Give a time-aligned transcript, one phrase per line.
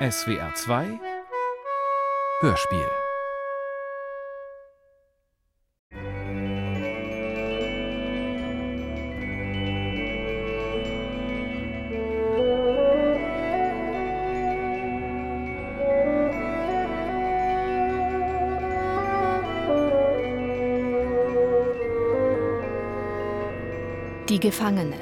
[0.00, 0.98] SWR 2
[2.40, 2.90] Hörspiel
[24.28, 24.96] Die Gefangene.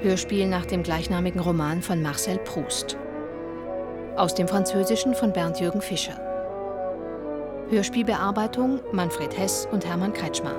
[0.00, 2.98] Hörspiel nach dem gleichnamigen Roman von Marcel Proust.
[4.16, 6.20] Aus dem Französischen von Bernd-Jürgen Fischer.
[7.70, 10.54] Hörspielbearbeitung Manfred Hess und Hermann Kretschmer.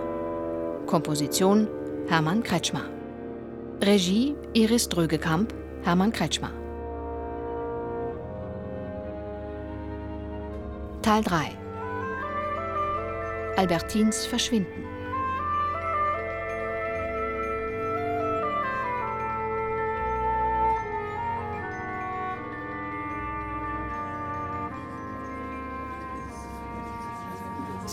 [0.88, 1.68] Komposition
[2.08, 2.86] Hermann Kretschmer.
[3.80, 5.54] Regie Iris Drögekamp,
[5.84, 6.50] Hermann Kretschmer.
[11.04, 11.52] Teil 3
[13.58, 14.84] Albertins Verschwinden.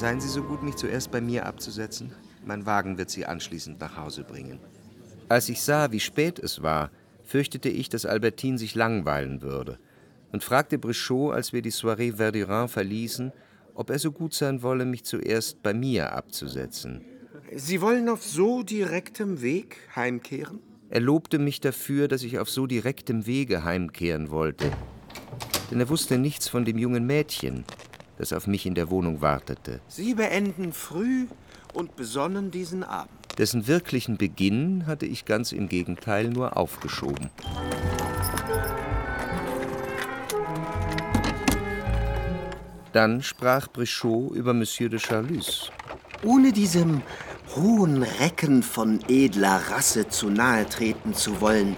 [0.00, 2.10] Seien Sie so gut, mich zuerst bei mir abzusetzen.
[2.46, 4.58] Mein Wagen wird Sie anschließend nach Hause bringen.
[5.28, 6.90] Als ich sah, wie spät es war,
[7.22, 9.78] fürchtete ich, dass Albertine sich langweilen würde
[10.32, 13.30] und fragte Brichot, als wir die Soirée Verdurin verließen,
[13.74, 17.04] ob er so gut sein wolle, mich zuerst bei mir abzusetzen.
[17.54, 20.60] Sie wollen auf so direktem Weg heimkehren?
[20.88, 24.72] Er lobte mich dafür, dass ich auf so direktem Wege heimkehren wollte.
[25.70, 27.66] Denn er wusste nichts von dem jungen Mädchen,
[28.20, 29.80] das auf mich in der Wohnung wartete.
[29.88, 31.26] Sie beenden früh
[31.72, 33.10] und besonnen diesen Abend.
[33.38, 37.30] Dessen wirklichen Beginn hatte ich ganz im Gegenteil nur aufgeschoben.
[42.92, 45.72] Dann sprach Brichot über Monsieur de Charlus.
[46.22, 47.00] Ohne diesem
[47.56, 51.74] hohen Recken von edler Rasse zu nahe treten zu wollen,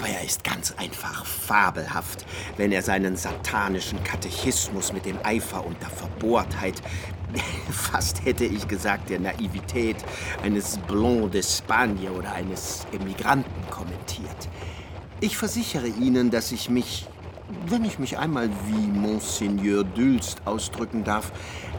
[0.00, 2.24] aber er ist ganz einfach fabelhaft,
[2.56, 6.80] wenn er seinen satanischen Katechismus mit dem Eifer und der Verbohrtheit,
[7.70, 9.96] fast hätte ich gesagt der Naivität
[10.42, 14.48] eines Blanc d'Espagne oder eines Emigranten kommentiert.
[15.20, 17.06] Ich versichere Ihnen, dass ich mich,
[17.66, 21.30] wenn ich mich einmal wie Monseigneur Dülst ausdrücken darf,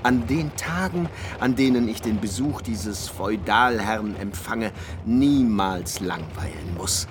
[0.03, 1.09] an den Tagen,
[1.39, 4.71] an denen ich den Besuch dieses Feudalherrn empfange,
[5.05, 7.07] niemals langweilen muss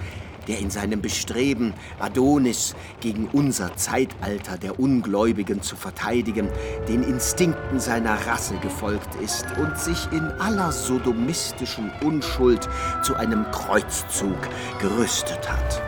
[0.48, 6.48] der in seinem Bestreben, Adonis gegen unser Zeitalter der Ungläubigen zu verteidigen,
[6.88, 12.68] den Instinkten seiner Rasse gefolgt ist und sich in aller sodomistischen Unschuld
[13.02, 14.38] zu einem Kreuzzug
[14.80, 15.82] gerüstet hat.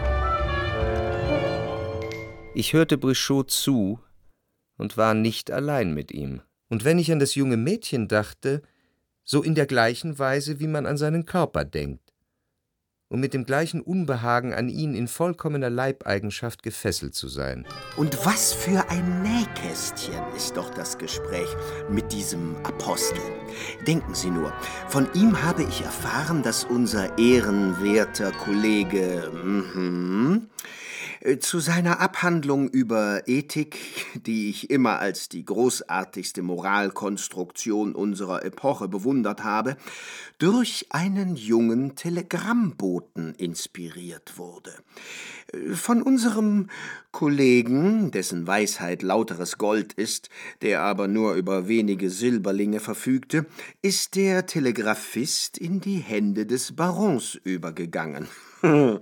[2.54, 3.98] Ich hörte Brichot zu
[4.76, 6.42] und war nicht allein mit ihm.
[6.68, 8.62] Und wenn ich an das junge Mädchen dachte,
[9.24, 12.11] so in der gleichen Weise, wie man an seinen Körper denkt
[13.12, 17.66] und mit dem gleichen Unbehagen an ihn in vollkommener Leibeigenschaft gefesselt zu sein.
[17.96, 21.48] Und was für ein Nähkästchen ist doch das Gespräch
[21.90, 23.20] mit diesem Apostel.
[23.86, 24.50] Denken Sie nur,
[24.88, 30.40] von ihm habe ich erfahren, dass unser ehrenwerter Kollege mm äh,
[31.40, 33.78] zu seiner Abhandlung über Ethik,
[34.26, 39.76] die ich immer als die großartigste Moralkonstruktion unserer Epoche bewundert habe,
[40.38, 44.72] durch einen jungen Telegrammboten inspiriert wurde.
[45.52, 46.68] Äh, von unserem
[47.10, 50.30] Kollegen, dessen Weisheit lauteres Gold ist,
[50.62, 53.46] der aber nur über wenige Silberlinge verfügte,
[53.82, 58.28] ist der Telegraphist in die Hände des Barons übergegangen.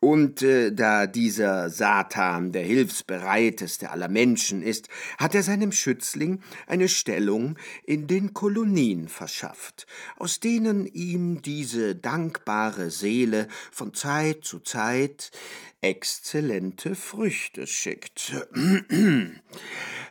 [0.00, 4.88] Und äh, da dieser Satan der hilfsbereiteste aller Menschen ist,
[5.18, 12.90] hat er seinem Schützling eine Stellung in den Kolonien verschafft, aus denen ihm diese dankbare
[12.90, 15.30] Seele von Zeit zu Zeit
[15.80, 18.32] exzellente Früchte schickt.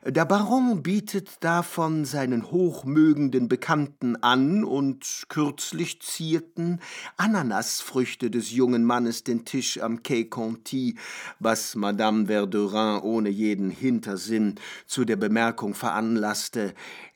[0.05, 6.79] Der Baron bietet davon seinen hochmögenden Bekannten an, und kürzlich zierten
[7.17, 10.95] Ananasfrüchte des jungen Mannes den Tisch am Quai Conti,
[11.39, 14.55] was Madame Verdurin ohne jeden Hintersinn
[14.87, 16.73] zu der Bemerkung veranlasste,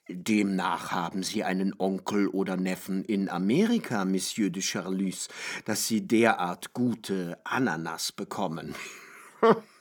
[0.10, 5.30] Demnach haben Sie einen Onkel oder Neffen in Amerika, Monsieur de Charlus,
[5.64, 8.76] dass Sie derart gute Ananas bekommen.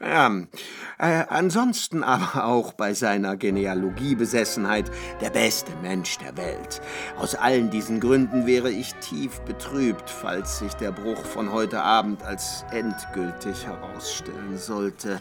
[0.00, 0.36] ja,
[0.98, 4.90] äh, ansonsten aber auch bei seiner Genealogiebesessenheit
[5.20, 6.80] der beste Mensch der Welt.
[7.16, 12.22] Aus allen diesen Gründen wäre ich tief betrübt, falls sich der Bruch von heute Abend
[12.22, 15.20] als endgültig herausstellen sollte.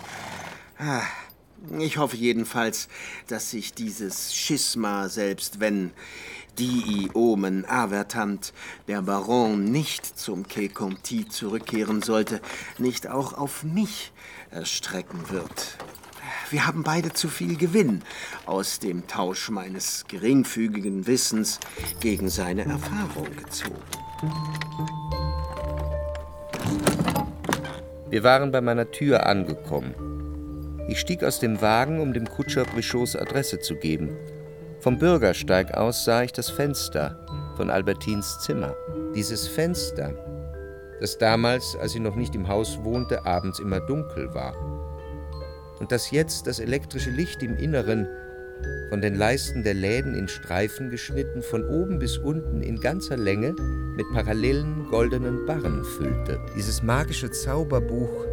[0.78, 1.02] Ah.
[1.80, 2.90] Ich hoffe jedenfalls,
[3.28, 5.92] dass sich dieses Schisma, selbst wenn
[6.58, 8.54] die Omen avertant
[8.88, 10.70] der Baron nicht zum Quai
[11.30, 12.42] zurückkehren sollte,
[12.78, 14.12] nicht auch auf mich
[14.52, 15.78] erstrecken wird.
[16.50, 18.04] Wir haben beide zu viel Gewinn
[18.46, 21.60] aus dem Tausch meines geringfügigen Wissens
[22.00, 23.82] gegen seine Erfahrung gezogen.
[28.10, 29.96] Wir waren bei meiner Tür angekommen.
[30.88, 34.16] Ich stieg aus dem Wagen, um dem Kutscher Brichots Adresse zu geben.
[34.84, 37.18] Vom Bürgersteig aus sah ich das Fenster
[37.56, 38.76] von Albertins Zimmer.
[39.16, 40.14] Dieses Fenster,
[41.00, 44.54] das damals, als sie noch nicht im Haus wohnte, abends immer dunkel war.
[45.80, 48.10] Und das jetzt das elektrische Licht im Inneren,
[48.90, 53.56] von den Leisten der Läden in Streifen geschnitten, von oben bis unten in ganzer Länge
[53.96, 56.42] mit parallelen goldenen Barren füllte.
[56.58, 58.26] Dieses magische Zauberbuch,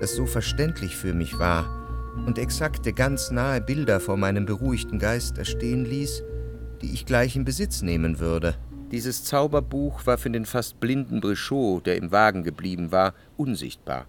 [0.00, 1.87] das so verständlich für mich war,
[2.28, 6.22] und exakte, ganz nahe Bilder vor meinem beruhigten Geist erstehen ließ,
[6.82, 8.54] die ich gleich in Besitz nehmen würde.
[8.92, 14.04] Dieses Zauberbuch war für den fast blinden Brichot, der im Wagen geblieben war, unsichtbar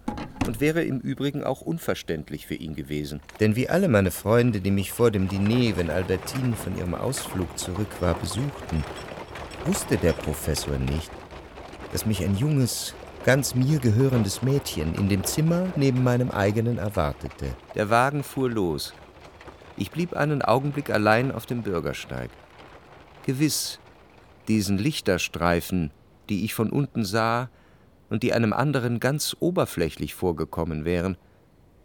[0.46, 3.20] und wäre im Übrigen auch unverständlich für ihn gewesen.
[3.40, 7.58] Denn wie alle meine Freunde, die mich vor dem Diner, wenn Albertine von ihrem Ausflug
[7.58, 8.84] zurück war, besuchten,
[9.64, 11.10] wusste der Professor nicht,
[11.92, 12.94] dass mich ein junges,
[13.24, 17.54] ganz mir gehörendes Mädchen in dem Zimmer neben meinem eigenen erwartete.
[17.74, 18.94] Der Wagen fuhr los.
[19.76, 22.30] Ich blieb einen Augenblick allein auf dem Bürgersteig.
[23.26, 23.78] Gewiss,
[24.48, 25.90] diesen Lichterstreifen,
[26.30, 27.50] die ich von unten sah
[28.08, 31.16] und die einem anderen ganz oberflächlich vorgekommen wären,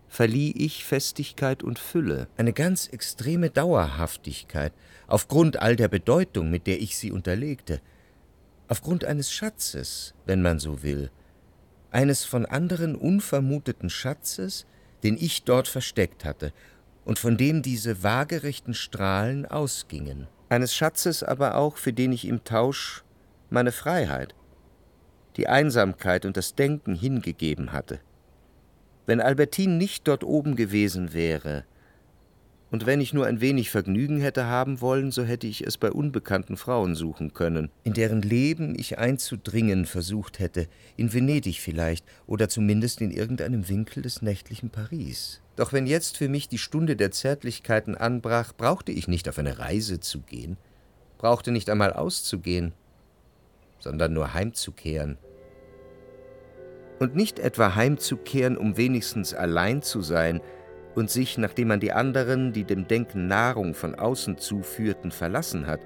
[0.07, 4.71] verlieh ich Festigkeit und Fülle, eine ganz extreme Dauerhaftigkeit,
[5.07, 7.81] aufgrund all der Bedeutung, mit der ich sie unterlegte,
[8.69, 11.11] aufgrund eines Schatzes, wenn man so will,
[11.95, 14.65] eines von anderen unvermuteten Schatzes,
[15.03, 16.51] den ich dort versteckt hatte
[17.05, 20.27] und von dem diese waagerechten Strahlen ausgingen.
[20.49, 23.05] Eines Schatzes aber auch, für den ich im Tausch
[23.49, 24.35] meine Freiheit,
[25.37, 28.01] die Einsamkeit und das Denken hingegeben hatte.
[29.05, 31.63] Wenn Albertine nicht dort oben gewesen wäre,
[32.75, 35.93] und wenn ich nur ein wenig Vergnügen hätte haben wollen, so hätte ich es bei
[35.93, 40.67] unbekannten Frauen suchen können, in deren Leben ich einzudringen versucht hätte,
[40.97, 45.41] in Venedig vielleicht oder zumindest in irgendeinem Winkel des nächtlichen Paris.
[45.55, 49.57] Doch wenn jetzt für mich die Stunde der Zärtlichkeiten anbrach, brauchte ich nicht auf eine
[49.57, 50.57] Reise zu gehen,
[51.17, 52.73] brauchte nicht einmal auszugehen,
[53.79, 55.17] sondern nur heimzukehren.
[56.99, 60.41] Und nicht etwa heimzukehren, um wenigstens allein zu sein,
[60.95, 65.81] und sich, nachdem man die anderen, die dem Denken Nahrung von außen zuführten, verlassen hat,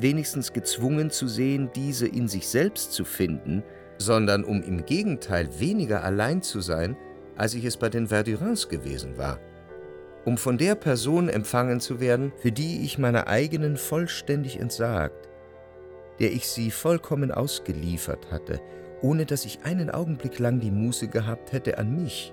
[0.00, 3.62] wenigstens gezwungen zu sehen, diese in sich selbst zu finden,
[3.98, 6.96] sondern um im Gegenteil weniger allein zu sein,
[7.36, 9.38] als ich es bei den Verdurins gewesen war,
[10.24, 15.28] um von der Person empfangen zu werden, für die ich meiner eigenen vollständig entsagt,
[16.20, 18.60] der ich sie vollkommen ausgeliefert hatte,
[19.02, 22.32] ohne dass ich einen Augenblick lang die Muße gehabt hätte, an mich,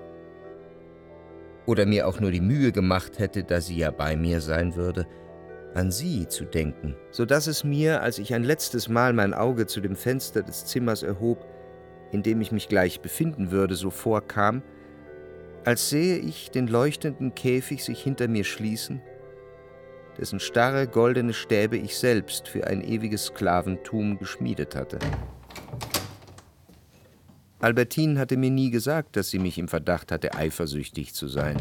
[1.66, 5.06] oder mir auch nur die Mühe gemacht hätte, da sie ja bei mir sein würde,
[5.74, 9.66] an sie zu denken, so dass es mir, als ich ein letztes Mal mein Auge
[9.66, 11.46] zu dem Fenster des Zimmers erhob,
[12.12, 14.62] in dem ich mich gleich befinden würde, so vorkam,
[15.64, 19.02] als sähe ich den leuchtenden Käfig sich hinter mir schließen,
[20.16, 24.98] dessen starre goldene Stäbe ich selbst für ein ewiges Sklaventum geschmiedet hatte.
[27.58, 31.56] Albertine hatte mir nie gesagt, dass sie mich im Verdacht hatte, eifersüchtig zu sein.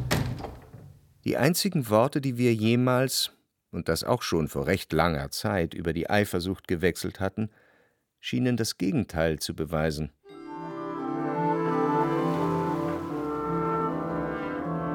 [1.24, 3.32] Die einzigen Worte, die wir jemals,
[3.72, 7.50] und das auch schon vor recht langer Zeit, über die Eifersucht gewechselt hatten,
[8.20, 10.12] schienen das Gegenteil zu beweisen.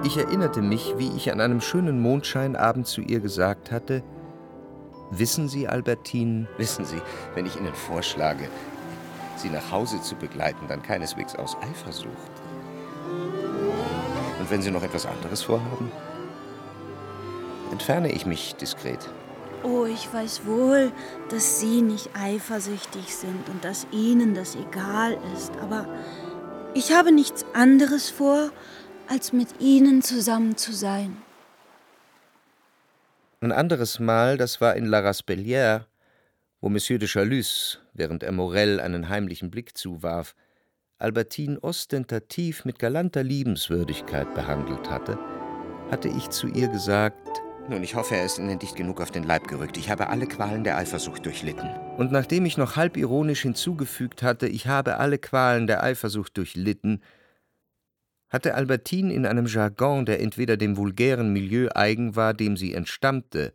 [0.04, 4.02] Ich erinnerte mich, wie ich an einem schönen Mondscheinabend zu ihr gesagt hatte,
[5.12, 7.02] Wissen Sie, Albertine, wissen Sie,
[7.34, 8.48] wenn ich Ihnen vorschlage,
[9.40, 12.32] sie nach Hause zu begleiten, dann keineswegs aus Eifersucht.
[14.38, 15.92] Und wenn Sie noch etwas anderes vorhaben,
[17.70, 19.08] entferne ich mich diskret.
[19.62, 20.90] Oh, ich weiß wohl,
[21.28, 25.86] dass Sie nicht eifersüchtig sind und dass Ihnen das egal ist, aber
[26.72, 28.50] ich habe nichts anderes vor,
[29.08, 31.16] als mit Ihnen zusammen zu sein.
[33.42, 35.84] Ein anderes Mal, das war in La Raspellière,
[36.60, 40.34] wo Monsieur de Chalus, während er Morell einen heimlichen Blick zuwarf,
[40.98, 45.18] Albertine ostentativ mit galanter Liebenswürdigkeit behandelt hatte,
[45.90, 49.22] hatte ich zu ihr gesagt, nun, ich hoffe, er ist Ihnen dicht genug auf den
[49.22, 49.76] Leib gerückt.
[49.76, 51.68] Ich habe alle Qualen der Eifersucht durchlitten.
[51.98, 57.02] Und nachdem ich noch halb ironisch hinzugefügt hatte, ich habe alle Qualen der Eifersucht durchlitten,
[58.28, 63.52] Hatte Albertine in einem Jargon, der entweder dem vulgären Milieu eigen war, dem sie entstammte,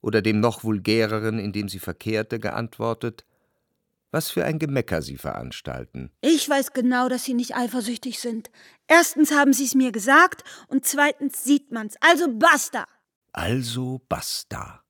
[0.00, 3.24] oder dem noch vulgäreren, in dem sie verkehrte, geantwortet,
[4.12, 6.10] was für ein Gemecker Sie veranstalten.
[6.22, 8.50] Ich weiß genau, dass Sie nicht eifersüchtig sind.
[8.86, 11.96] Erstens haben Sie es mir gesagt und zweitens sieht man's.
[12.00, 12.86] Also basta!
[13.32, 14.82] Also basta.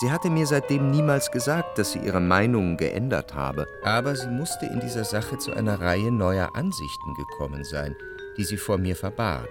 [0.00, 4.66] Sie hatte mir seitdem niemals gesagt, dass sie ihre Meinung geändert habe, aber sie musste
[4.66, 7.94] in dieser Sache zu einer Reihe neuer Ansichten gekommen sein,
[8.36, 9.48] die sie vor mir verbarg,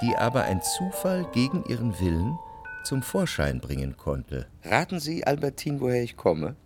[0.00, 2.38] die aber ein Zufall gegen ihren Willen
[2.84, 4.46] zum Vorschein bringen konnte.
[4.64, 6.56] Raten Sie, Albertine, woher ich komme?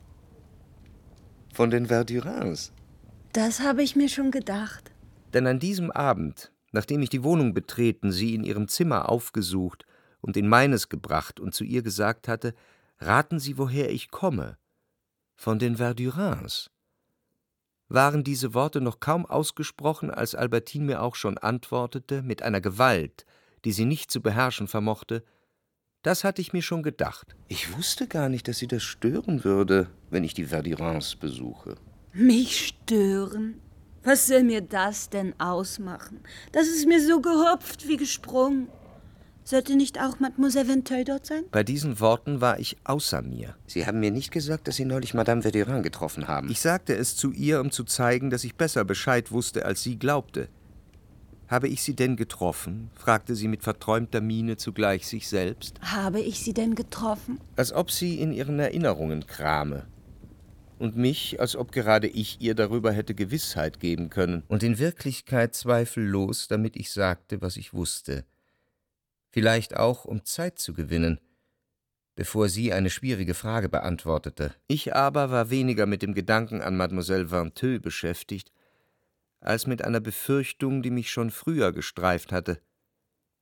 [1.53, 2.73] Von den Verdurins.
[3.33, 4.93] Das habe ich mir schon gedacht.
[5.33, 9.87] Denn an diesem Abend, nachdem ich die Wohnung betreten, sie in ihrem Zimmer aufgesucht
[10.21, 12.55] und in meines gebracht und zu ihr gesagt hatte,
[12.99, 14.59] raten Sie, woher ich komme.
[15.35, 16.71] Von den Verdurins.
[17.93, 23.27] Waren diese Worte noch kaum ausgesprochen, als Albertine mir auch schon antwortete, mit einer Gewalt,
[23.67, 25.23] die sie nicht zu beherrschen vermochte,
[26.03, 27.37] das hatte ich mir schon gedacht.
[27.49, 31.75] Ich wusste gar nicht, dass Sie das stören würde, wenn ich die Verdurins besuche.
[32.15, 33.61] Mich stören?
[34.03, 36.21] Was soll mir das denn ausmachen?
[36.53, 38.69] Das ist mir so gehüpft wie gesprungen.
[39.45, 41.45] Sollte nicht auch Mademoiselle Venteuil dort sein?
[41.51, 43.57] Bei diesen Worten war ich außer mir.
[43.67, 46.49] Sie haben mir nicht gesagt, dass Sie neulich Madame Verdurin getroffen haben.
[46.51, 49.99] Ich sagte es zu ihr, um zu zeigen, dass ich besser Bescheid wusste, als sie
[49.99, 50.49] glaubte.
[51.49, 52.91] Habe ich Sie denn getroffen?
[52.95, 55.81] fragte sie mit verträumter Miene zugleich sich selbst.
[55.83, 57.41] Habe ich Sie denn getroffen?
[57.57, 59.87] Als ob sie in ihren Erinnerungen krame.
[60.79, 64.45] Und mich, als ob gerade ich ihr darüber hätte Gewissheit geben können.
[64.49, 68.25] Und in Wirklichkeit zweifellos, damit ich sagte, was ich wusste
[69.33, 71.19] vielleicht auch um Zeit zu gewinnen,
[72.15, 74.55] bevor sie eine schwierige Frage beantwortete.
[74.69, 78.53] Ich aber war weniger mit dem Gedanken an Mademoiselle Vinteux beschäftigt,
[79.41, 82.61] als mit einer Befürchtung, die mich schon früher gestreift hatte,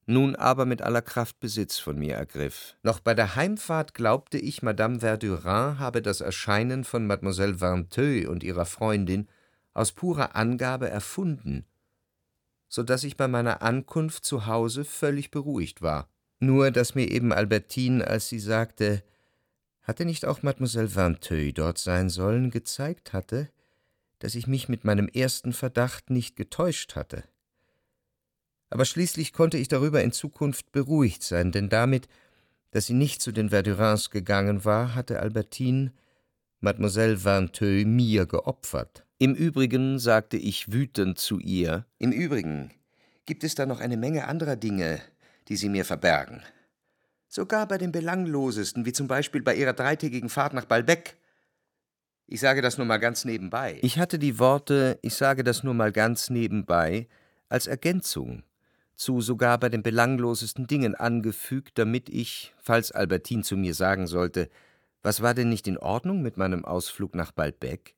[0.06, 2.76] nun aber mit aller Kraft Besitz von mir ergriff.
[2.82, 8.42] Noch bei der Heimfahrt glaubte ich, Madame Verdurin habe das Erscheinen von Mademoiselle Vinteux und
[8.42, 9.28] ihrer Freundin
[9.74, 11.66] aus purer Angabe erfunden
[12.70, 16.08] so dass ich bei meiner Ankunft zu Hause völlig beruhigt war.
[16.38, 19.02] Nur, dass mir eben Albertine, als sie sagte,
[19.82, 23.50] hatte nicht auch Mademoiselle Vinteuil dort sein sollen, gezeigt hatte,
[24.20, 27.24] dass ich mich mit meinem ersten Verdacht nicht getäuscht hatte.
[28.70, 32.06] Aber schließlich konnte ich darüber in Zukunft beruhigt sein, denn damit,
[32.70, 35.92] dass sie nicht zu den Verdurins gegangen war, hatte Albertine
[36.60, 39.04] Mademoiselle Vinteuil mir geopfert.
[39.22, 42.70] Im Übrigen sagte ich wütend zu ihr, im Übrigen
[43.26, 45.02] gibt es da noch eine Menge anderer Dinge,
[45.48, 46.40] die Sie mir verbergen.
[47.28, 51.18] Sogar bei den belanglosesten, wie zum Beispiel bei Ihrer dreitägigen Fahrt nach Balbec.
[52.28, 53.78] Ich sage das nur mal ganz nebenbei.
[53.82, 57.06] Ich hatte die Worte, ich sage das nur mal ganz nebenbei,
[57.50, 58.42] als Ergänzung
[58.96, 64.48] zu sogar bei den belanglosesten Dingen angefügt, damit ich, falls Albertine zu mir sagen sollte,
[65.02, 67.96] was war denn nicht in Ordnung mit meinem Ausflug nach Balbec,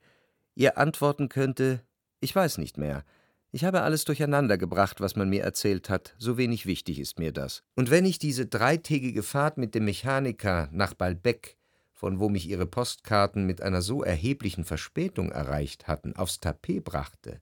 [0.54, 1.82] ihr antworten könnte,
[2.20, 3.04] ich weiß nicht mehr.
[3.50, 7.32] Ich habe alles durcheinander gebracht, was man mir erzählt hat, so wenig wichtig ist mir
[7.32, 7.62] das.
[7.74, 11.58] Und wenn ich diese dreitägige Fahrt mit dem Mechaniker nach Balbec,
[11.92, 17.40] von wo mich ihre Postkarten mit einer so erheblichen Verspätung erreicht hatten, aufs Tapet brachte,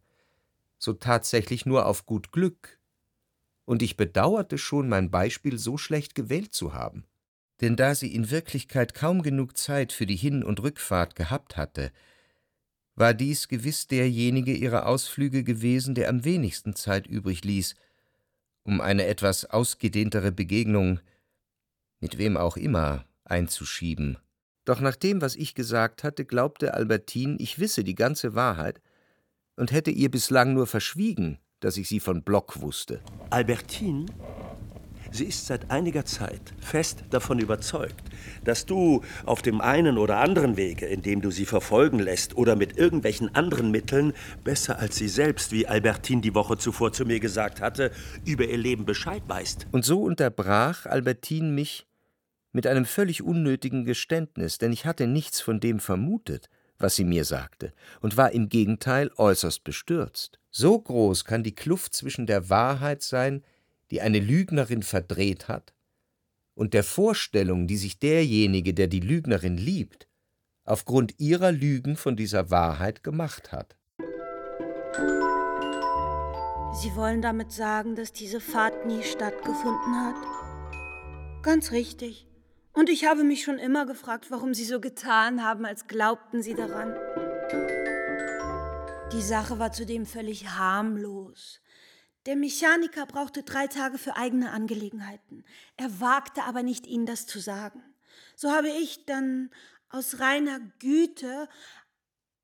[0.78, 2.80] so tatsächlich nur auf gut Glück.
[3.64, 7.04] Und ich bedauerte schon, mein Beispiel so schlecht gewählt zu haben.
[7.60, 11.92] Denn da sie in Wirklichkeit kaum genug Zeit für die Hin- und Rückfahrt gehabt hatte,
[12.94, 17.74] war dies gewiss derjenige ihrer Ausflüge gewesen, der am wenigsten Zeit übrig ließ,
[18.62, 21.00] um eine etwas ausgedehntere Begegnung,
[22.00, 24.18] mit wem auch immer, einzuschieben.
[24.64, 28.80] Doch nach dem, was ich gesagt hatte, glaubte Albertine, ich wisse die ganze Wahrheit
[29.56, 33.00] und hätte ihr bislang nur verschwiegen, dass ich sie von Block wusste.
[33.30, 34.06] Albertine
[35.12, 38.02] Sie ist seit einiger Zeit fest davon überzeugt,
[38.44, 42.54] dass du auf dem einen oder anderen Wege, in dem du sie verfolgen lässt oder
[42.54, 44.12] mit irgendwelchen anderen Mitteln,
[44.44, 47.90] besser als sie selbst, wie Albertine die Woche zuvor zu mir gesagt hatte,
[48.24, 49.66] über ihr Leben Bescheid weißt.
[49.72, 51.86] Und so unterbrach Albertine mich
[52.52, 56.48] mit einem völlig unnötigen Geständnis, denn ich hatte nichts von dem vermutet,
[56.78, 60.38] was sie mir sagte, und war im Gegenteil äußerst bestürzt.
[60.50, 63.42] So groß kann die Kluft zwischen der Wahrheit sein,
[63.90, 65.74] die eine Lügnerin verdreht hat,
[66.54, 70.08] und der Vorstellung, die sich derjenige, der die Lügnerin liebt,
[70.64, 73.76] aufgrund ihrer Lügen von dieser Wahrheit gemacht hat.
[76.72, 80.14] Sie wollen damit sagen, dass diese Fahrt nie stattgefunden hat?
[81.42, 82.26] Ganz richtig.
[82.72, 86.54] Und ich habe mich schon immer gefragt, warum Sie so getan haben, als glaubten Sie
[86.54, 86.94] daran.
[89.12, 91.60] Die Sache war zudem völlig harmlos.
[92.26, 95.44] Der Mechaniker brauchte drei Tage für eigene Angelegenheiten.
[95.76, 97.82] Er wagte aber nicht, ihnen das zu sagen.
[98.36, 99.50] So habe ich dann
[99.88, 101.48] aus reiner Güte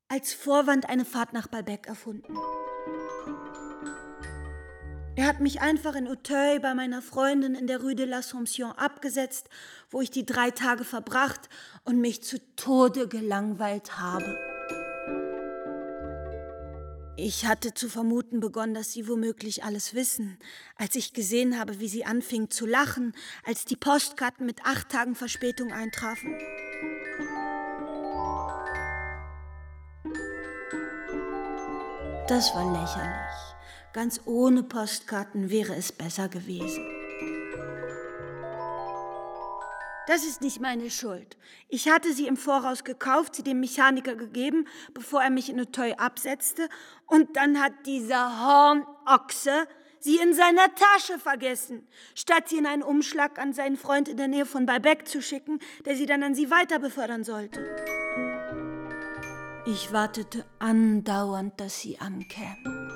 [0.07, 2.35] als Vorwand eine Fahrt nach Balbec erfunden.
[5.15, 9.49] Er hat mich einfach in Auteuil bei meiner Freundin in der Rue de l'Assomption abgesetzt,
[9.89, 11.49] wo ich die drei Tage verbracht
[11.83, 14.46] und mich zu Tode gelangweilt habe.
[17.19, 20.37] Ich hatte zu vermuten begonnen, dass Sie womöglich alles wissen,
[20.75, 25.15] als ich gesehen habe, wie Sie anfing zu lachen, als die Postkarten mit acht Tagen
[25.15, 26.37] Verspätung eintrafen.
[32.27, 33.55] Das war lächerlich.
[33.93, 36.85] Ganz ohne Postkarten wäre es besser gewesen.
[40.07, 41.37] Das ist nicht meine Schuld.
[41.67, 45.95] Ich hatte sie im Voraus gekauft, sie dem Mechaniker gegeben, bevor er mich in Auteuil
[45.97, 46.69] absetzte,
[47.05, 49.67] und dann hat dieser Hornochse
[49.99, 51.85] sie in seiner Tasche vergessen,
[52.15, 55.59] statt sie in einen Umschlag an seinen Freund in der Nähe von Balbec zu schicken,
[55.85, 57.65] der sie dann an sie weiter befördern sollte.
[59.65, 62.87] Ich wartete andauernd, dass sie ankäme.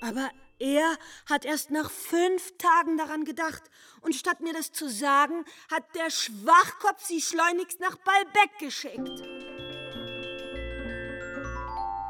[0.00, 0.28] Aber
[0.62, 3.64] er hat erst nach fünf Tagen daran gedacht
[4.00, 9.22] und statt mir das zu sagen, hat der Schwachkopf sie schleunigst nach Balbec geschickt.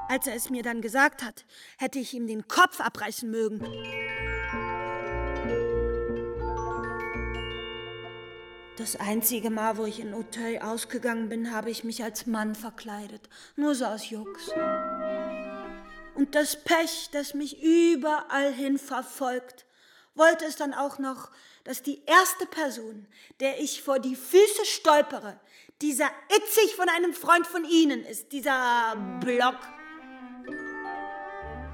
[0.08, 1.46] Als er es mir dann gesagt hat,
[1.78, 3.60] hätte ich ihm den Kopf abreißen mögen.
[8.76, 13.30] Das einzige Mal, wo ich in Auteuil ausgegangen bin, habe ich mich als Mann verkleidet.
[13.56, 14.50] Nur so aus Jux.
[16.14, 19.66] Und das Pech, das mich überall hin verfolgt,
[20.14, 21.30] wollte es dann auch noch,
[21.64, 23.06] dass die erste Person,
[23.40, 25.40] der ich vor die Füße stolpere,
[25.80, 29.58] dieser Itzig von einem Freund von Ihnen ist, dieser Block.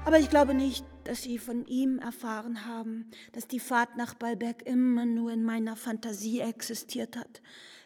[0.05, 4.63] Aber ich glaube nicht, dass Sie von ihm erfahren haben, dass die Fahrt nach Balbec
[4.65, 7.41] immer nur in meiner Fantasie existiert hat.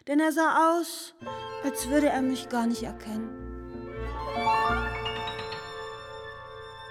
[0.07, 1.15] Denn er sah aus,
[1.63, 3.29] als würde er mich gar nicht erkennen.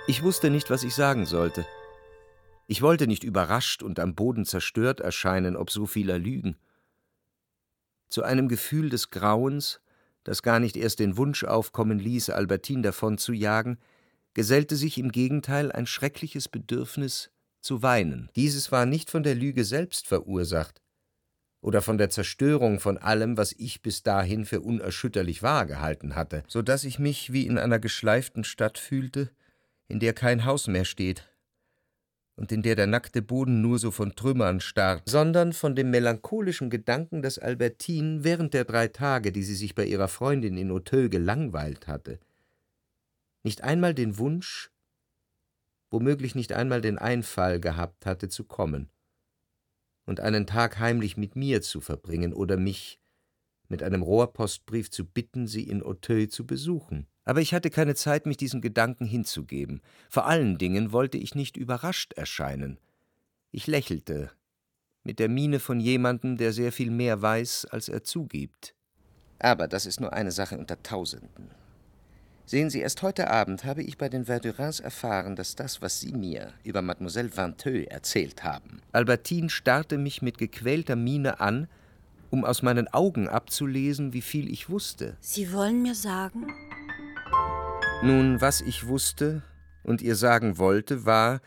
[0.09, 1.65] Ich wusste nicht, was ich sagen sollte.
[2.67, 6.57] Ich wollte nicht überrascht und am Boden zerstört erscheinen ob so vieler Lügen.
[8.09, 9.81] Zu einem Gefühl des Grauens,
[10.25, 13.79] das gar nicht erst den Wunsch aufkommen ließ, Albertine davon zu jagen,
[14.35, 18.29] gesellte sich im Gegenteil ein schreckliches Bedürfnis zu weinen.
[18.35, 20.83] Dieses war nicht von der Lüge selbst verursacht
[21.61, 26.43] oder von der Zerstörung von allem, was ich bis dahin für unerschütterlich wahr gehalten hatte,
[26.49, 29.31] so dass ich mich wie in einer geschleiften Stadt fühlte,
[29.93, 31.29] in der kein Haus mehr steht
[32.35, 36.71] und in der der nackte Boden nur so von Trümmern starrt, sondern von dem melancholischen
[36.71, 41.11] Gedanken, dass Albertine während der drei Tage, die sie sich bei ihrer Freundin in Auteuil
[41.11, 42.19] gelangweilt hatte,
[43.43, 44.71] nicht einmal den Wunsch,
[45.91, 48.89] womöglich nicht einmal den Einfall gehabt hatte, zu kommen
[50.07, 52.99] und einen Tag heimlich mit mir zu verbringen oder mich
[53.73, 57.07] mit einem Rohrpostbrief zu bitten, sie in Auteuil zu besuchen.
[57.25, 59.81] Aber ich hatte keine Zeit, mich diesen Gedanken hinzugeben.
[60.11, 62.79] Vor allen Dingen wollte ich nicht überrascht erscheinen.
[63.51, 64.31] Ich lächelte,
[65.05, 68.75] mit der Miene von jemandem, der sehr viel mehr weiß, als er zugibt.
[69.39, 71.51] Aber das ist nur eine Sache unter Tausenden.
[72.45, 76.13] Sehen Sie, erst heute Abend habe ich bei den Verdurins erfahren, dass das, was Sie
[76.13, 78.83] mir über Mademoiselle Vinteux erzählt haben.
[78.93, 81.69] Albertine starrte mich mit gequälter Miene an,
[82.33, 85.19] um aus meinen Augen abzulesen, wie viel ich wusste.
[85.21, 86.47] Sie wollen mir sagen?
[88.03, 89.43] Nun, was ich wusste
[89.85, 91.43] und ihr sagen wollte, war,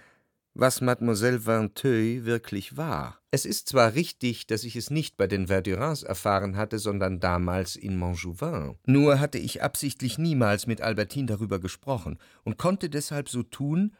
[0.53, 3.19] was Mademoiselle Vinteuil wirklich war.
[3.31, 7.75] Es ist zwar richtig, dass ich es nicht bei den Verdurins erfahren hatte, sondern damals
[7.75, 8.75] in Montjouvin.
[8.85, 13.95] Nur hatte ich absichtlich niemals mit Albertine darüber gesprochen und konnte deshalb so tun,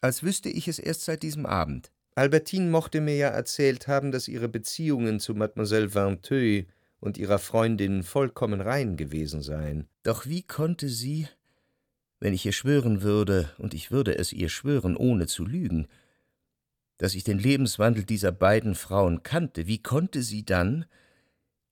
[0.00, 1.92] als wüsste ich es erst seit diesem Abend.
[2.14, 6.66] Albertine mochte mir ja erzählt haben, dass ihre Beziehungen zu Mademoiselle Vinteuil
[7.00, 9.88] und ihrer Freundin vollkommen rein gewesen seien.
[10.02, 11.28] Doch wie konnte sie
[12.22, 15.88] wenn ich ihr schwören würde, und ich würde es ihr schwören, ohne zu lügen,
[16.96, 20.84] dass ich den Lebenswandel dieser beiden Frauen kannte, wie konnte sie dann,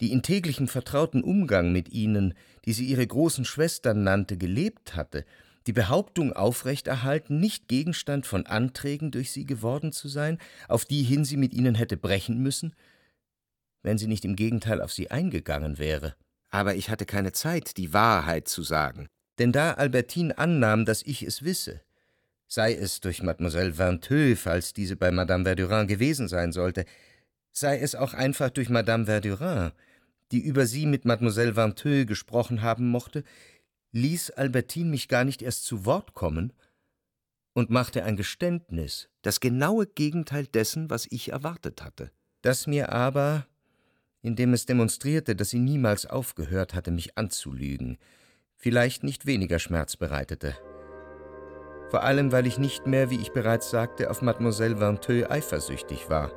[0.01, 5.25] die in täglichem vertrauten Umgang mit ihnen, die sie ihre großen Schwestern nannte, gelebt hatte,
[5.67, 11.25] die Behauptung aufrechterhalten, nicht Gegenstand von Anträgen durch sie geworden zu sein, auf die hin
[11.25, 12.75] sie mit ihnen hätte brechen müssen,
[13.83, 16.15] wenn sie nicht im Gegenteil auf sie eingegangen wäre.
[16.51, 19.07] Aber ich hatte keine Zeit, die Wahrheit zu sagen.
[19.39, 21.81] Denn da Albertine annahm, dass ich es wisse,
[22.47, 26.85] sei es durch Mademoiselle Vinteux, falls diese bei Madame Verdurin gewesen sein sollte,
[27.53, 29.71] sei es auch einfach durch Madame Verdurin,
[30.33, 33.25] die über sie mit Mademoiselle Vinteux gesprochen haben mochte,
[33.93, 36.53] ließ Albertine mich gar nicht erst zu Wort kommen
[37.55, 42.11] und machte ein Geständnis, das genaue Gegenteil dessen, was ich erwartet hatte,
[42.43, 43.47] das mir aber,
[44.23, 47.99] indem es demonstrierte, dass sie niemals aufgehört hatte, mich anzulügen,
[48.57, 50.57] vielleicht nicht weniger Schmerz bereitete.
[51.91, 56.33] Vor allem, weil ich nicht mehr, wie ich bereits sagte, auf Mademoiselle Vinteux eifersüchtig war.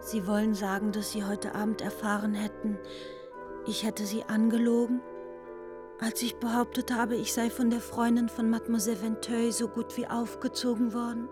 [0.00, 2.78] Sie wollen sagen, dass Sie heute Abend erfahren hätten,
[3.66, 5.00] ich hätte Sie angelogen?
[6.00, 10.06] Als ich behauptet habe, ich sei von der Freundin von Mademoiselle Vinteuil so gut wie
[10.06, 11.28] aufgezogen worden?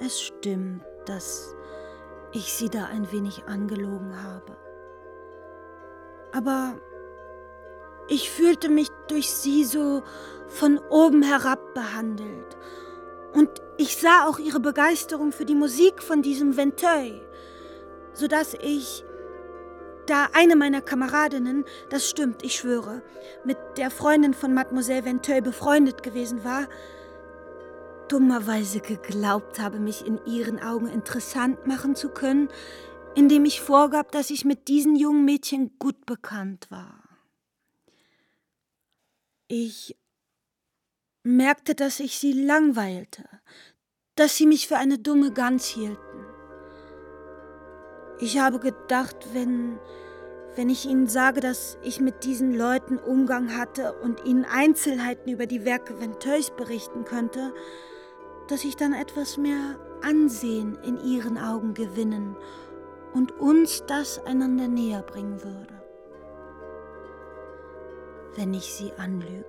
[0.00, 1.54] Es stimmt, dass
[2.32, 4.56] ich sie da ein wenig angelogen habe.
[6.32, 6.74] Aber
[8.08, 10.02] ich fühlte mich durch sie so
[10.48, 12.56] von oben herab behandelt.
[13.32, 17.20] Und ich sah auch ihre Begeisterung für die Musik von diesem Venteuil,
[18.12, 19.04] sodass ich
[20.06, 23.02] da eine meiner Kameradinnen, das stimmt, ich schwöre,
[23.44, 26.68] mit der Freundin von Mademoiselle Venteuil befreundet gewesen war,
[28.08, 32.48] dummerweise geglaubt habe, mich in ihren Augen interessant machen zu können,
[33.14, 37.02] indem ich vorgab, dass ich mit diesen jungen Mädchen gut bekannt war.
[39.48, 39.96] Ich
[41.22, 43.24] merkte, dass ich sie langweilte,
[44.14, 46.03] dass sie mich für eine dumme Gans hielten.
[48.18, 49.78] Ich habe gedacht, wenn,
[50.54, 55.46] wenn ich ihnen sage, dass ich mit diesen Leuten Umgang hatte und ihnen Einzelheiten über
[55.46, 57.52] die Werke Venteuils berichten könnte,
[58.48, 62.36] dass ich dann etwas mehr Ansehen in ihren Augen gewinnen
[63.14, 65.74] und uns das einander näher bringen würde.
[68.36, 69.46] Wenn ich sie anlüge,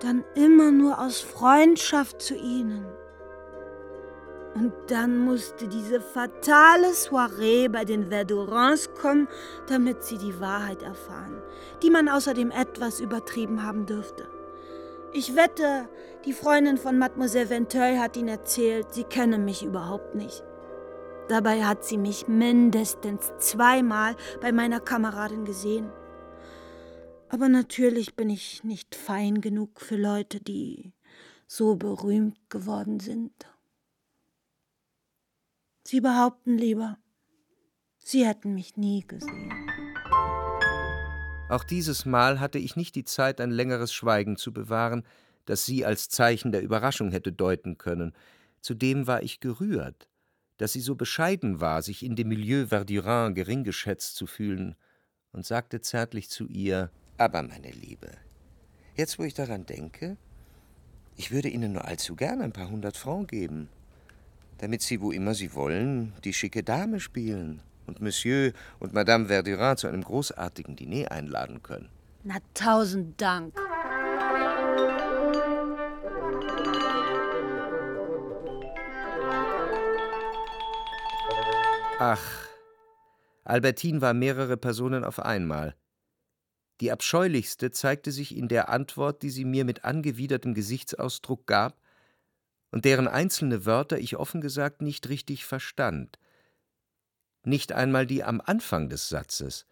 [0.00, 2.86] dann immer nur aus Freundschaft zu ihnen
[4.54, 9.28] und dann musste diese fatale Soiree bei den Verdurins kommen,
[9.68, 11.42] damit sie die Wahrheit erfahren,
[11.82, 14.26] die man außerdem etwas übertrieben haben dürfte.
[15.12, 15.88] Ich wette,
[16.24, 20.42] die Freundin von Mademoiselle Venteuil hat ihnen erzählt, sie kenne mich überhaupt nicht.
[21.28, 25.90] Dabei hat sie mich mindestens zweimal bei meiner Kameradin gesehen.
[27.28, 30.94] Aber natürlich bin ich nicht fein genug für Leute, die
[31.46, 33.32] so berühmt geworden sind.
[35.90, 36.98] Sie behaupten lieber,
[37.96, 39.50] Sie hätten mich nie gesehen.
[41.48, 45.02] Auch dieses Mal hatte ich nicht die Zeit, ein längeres Schweigen zu bewahren,
[45.46, 48.12] das sie als Zeichen der Überraschung hätte deuten können.
[48.60, 50.10] Zudem war ich gerührt,
[50.58, 54.74] dass sie so bescheiden war, sich in dem Milieu Verdurin gering geschätzt zu fühlen,
[55.32, 58.10] und sagte zärtlich zu ihr Aber, meine Liebe,
[58.94, 60.18] jetzt wo ich daran denke,
[61.16, 63.70] ich würde Ihnen nur allzu gern ein paar hundert Francs geben
[64.58, 69.76] damit Sie, wo immer Sie wollen, die schicke Dame spielen und Monsieur und Madame Verdurin
[69.76, 71.88] zu einem großartigen Diner einladen können.
[72.24, 73.54] Na, tausend Dank.
[82.00, 82.48] Ach,
[83.44, 85.74] Albertine war mehrere Personen auf einmal.
[86.80, 91.76] Die abscheulichste zeigte sich in der Antwort, die sie mir mit angewidertem Gesichtsausdruck gab
[92.70, 96.18] und deren einzelne Wörter ich offen gesagt nicht richtig verstand.
[97.44, 99.66] Nicht einmal die am Anfang des Satzes,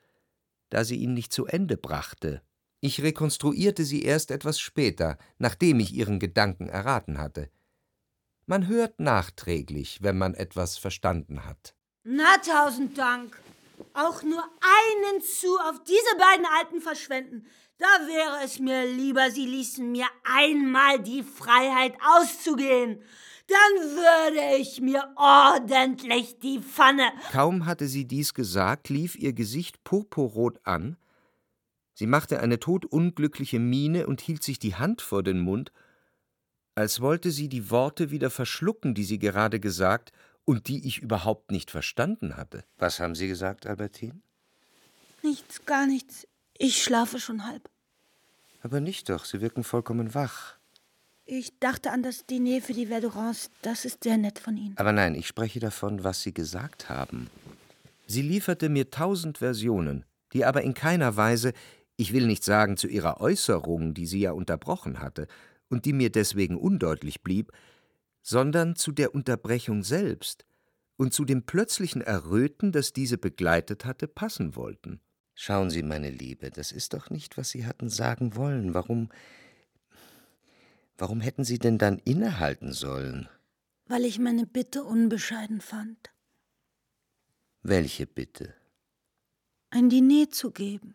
[0.71, 2.43] da sie ihn nicht zu Ende brachte.
[2.81, 7.51] Ich rekonstruierte sie erst etwas später, nachdem ich ihren Gedanken erraten hatte.
[8.47, 11.75] Man hört nachträglich, wenn man etwas verstanden hat.
[12.05, 13.41] Na, tausend Dank.
[13.93, 17.47] Auch nur einen zu auf diese beiden Alten verschwenden.
[17.79, 23.03] Da wäre es mir lieber, Sie ließen mir einmal die Freiheit auszugehen.
[23.49, 27.13] Dann würde ich mir ordentlich die Pfanne.
[27.31, 30.97] Kaum hatte sie dies gesagt, lief ihr Gesicht purpurrot an.
[31.95, 35.71] Sie machte eine todunglückliche Miene und hielt sich die Hand vor den Mund,
[36.75, 40.13] als wollte sie die Worte wieder verschlucken, die sie gerade gesagt
[40.45, 42.65] und die ich überhaupt nicht verstanden hatte.
[42.79, 44.21] Was haben Sie gesagt, Albertine?
[45.23, 46.27] Nichts, gar nichts.
[46.59, 47.69] Ich schlafe schon halb.
[48.63, 50.57] Aber nicht doch, Sie wirken vollkommen wach.
[51.25, 53.51] Ich dachte an das Diner für die Verdurins.
[53.63, 54.77] Das ist sehr nett von Ihnen.
[54.77, 57.29] Aber nein, ich spreche davon, was Sie gesagt haben.
[58.07, 61.53] Sie lieferte mir tausend Versionen, die aber in keiner Weise,
[61.97, 65.27] ich will nicht sagen zu ihrer Äußerung, die sie ja unterbrochen hatte,
[65.69, 67.53] und die mir deswegen undeutlich blieb,
[68.23, 70.45] sondern zu der Unterbrechung selbst
[70.97, 75.01] und zu dem plötzlichen Erröten, das diese begleitet hatte, passen wollten.
[75.39, 78.73] Schauen Sie, meine Liebe, das ist doch nicht, was Sie hatten sagen wollen.
[78.73, 79.11] Warum.
[80.97, 83.29] Warum hätten Sie denn dann innehalten sollen?
[83.85, 86.11] Weil ich meine Bitte unbescheiden fand.
[87.63, 88.55] Welche Bitte?
[89.69, 90.95] Ein Diner zu geben.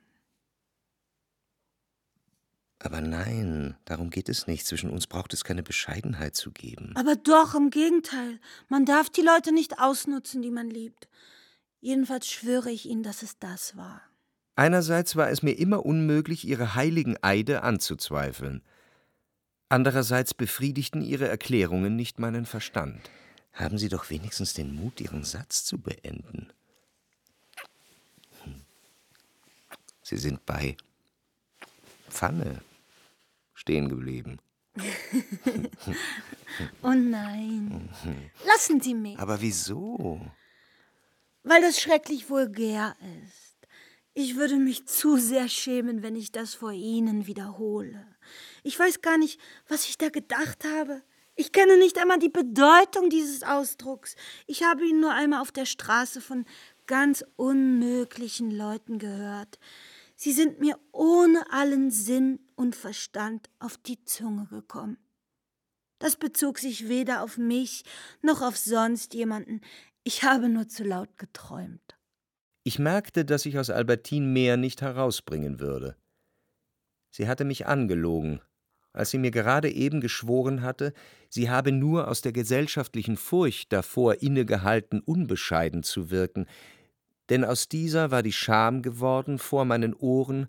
[2.79, 4.65] Aber nein, darum geht es nicht.
[4.65, 6.93] Zwischen uns braucht es keine Bescheidenheit zu geben.
[6.95, 8.39] Aber doch, im Gegenteil.
[8.69, 11.07] Man darf die Leute nicht ausnutzen, die man liebt.
[11.79, 14.01] Jedenfalls schwöre ich Ihnen, dass es das war.
[14.61, 18.61] Einerseits war es mir immer unmöglich, ihre heiligen Eide anzuzweifeln.
[19.69, 23.09] Andererseits befriedigten ihre Erklärungen nicht meinen Verstand.
[23.53, 26.53] Haben Sie doch wenigstens den Mut, Ihren Satz zu beenden.
[28.43, 28.61] Hm.
[30.03, 30.77] Sie sind bei
[32.07, 32.61] Pfanne
[33.55, 34.37] stehen geblieben.
[36.83, 37.89] oh nein.
[38.45, 39.17] Lassen Sie mich.
[39.17, 40.21] Aber wieso?
[41.41, 42.95] Weil das schrecklich vulgär
[43.25, 43.50] ist.
[44.13, 48.05] Ich würde mich zu sehr schämen, wenn ich das vor Ihnen wiederhole.
[48.61, 51.01] Ich weiß gar nicht, was ich da gedacht habe.
[51.35, 54.17] Ich kenne nicht einmal die Bedeutung dieses Ausdrucks.
[54.47, 56.45] Ich habe ihn nur einmal auf der Straße von
[56.87, 59.59] ganz unmöglichen Leuten gehört.
[60.17, 64.97] Sie sind mir ohne allen Sinn und Verstand auf die Zunge gekommen.
[65.99, 67.85] Das bezog sich weder auf mich
[68.21, 69.61] noch auf sonst jemanden.
[70.03, 71.95] Ich habe nur zu laut geträumt.
[72.63, 75.95] Ich merkte, dass ich aus Albertine mehr nicht herausbringen würde.
[77.09, 78.39] Sie hatte mich angelogen,
[78.93, 80.93] als sie mir gerade eben geschworen hatte,
[81.29, 86.45] sie habe nur aus der gesellschaftlichen Furcht davor innegehalten, unbescheiden zu wirken,
[87.29, 90.47] denn aus dieser war die Scham geworden, vor meinen Ohren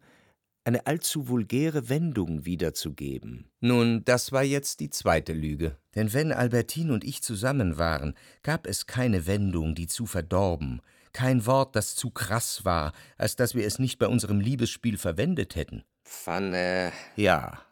[0.65, 3.51] eine allzu vulgäre Wendung wiederzugeben.
[3.61, 5.77] Nun, das war jetzt die zweite Lüge.
[5.95, 11.47] Denn wenn Albertine und ich zusammen waren, gab es keine Wendung, die zu verdorben, kein
[11.47, 15.85] Wort, das zu krass war, als dass wir es nicht bei unserem Liebesspiel verwendet hätten.
[16.05, 16.93] Pfanne.
[17.17, 17.63] Ja.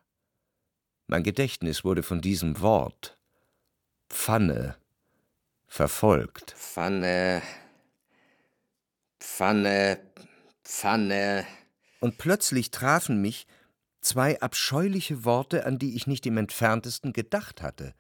[1.07, 3.19] Mein Gedächtnis wurde von diesem Wort
[4.09, 4.77] Pfanne
[5.67, 6.53] verfolgt.
[6.53, 7.43] Pfanne.
[9.21, 10.01] Pfanne,
[10.65, 11.47] Pfanne.
[12.01, 13.47] Und plötzlich trafen mich
[14.01, 17.95] zwei abscheuliche Worte, an die ich nicht im entferntesten gedacht hatte.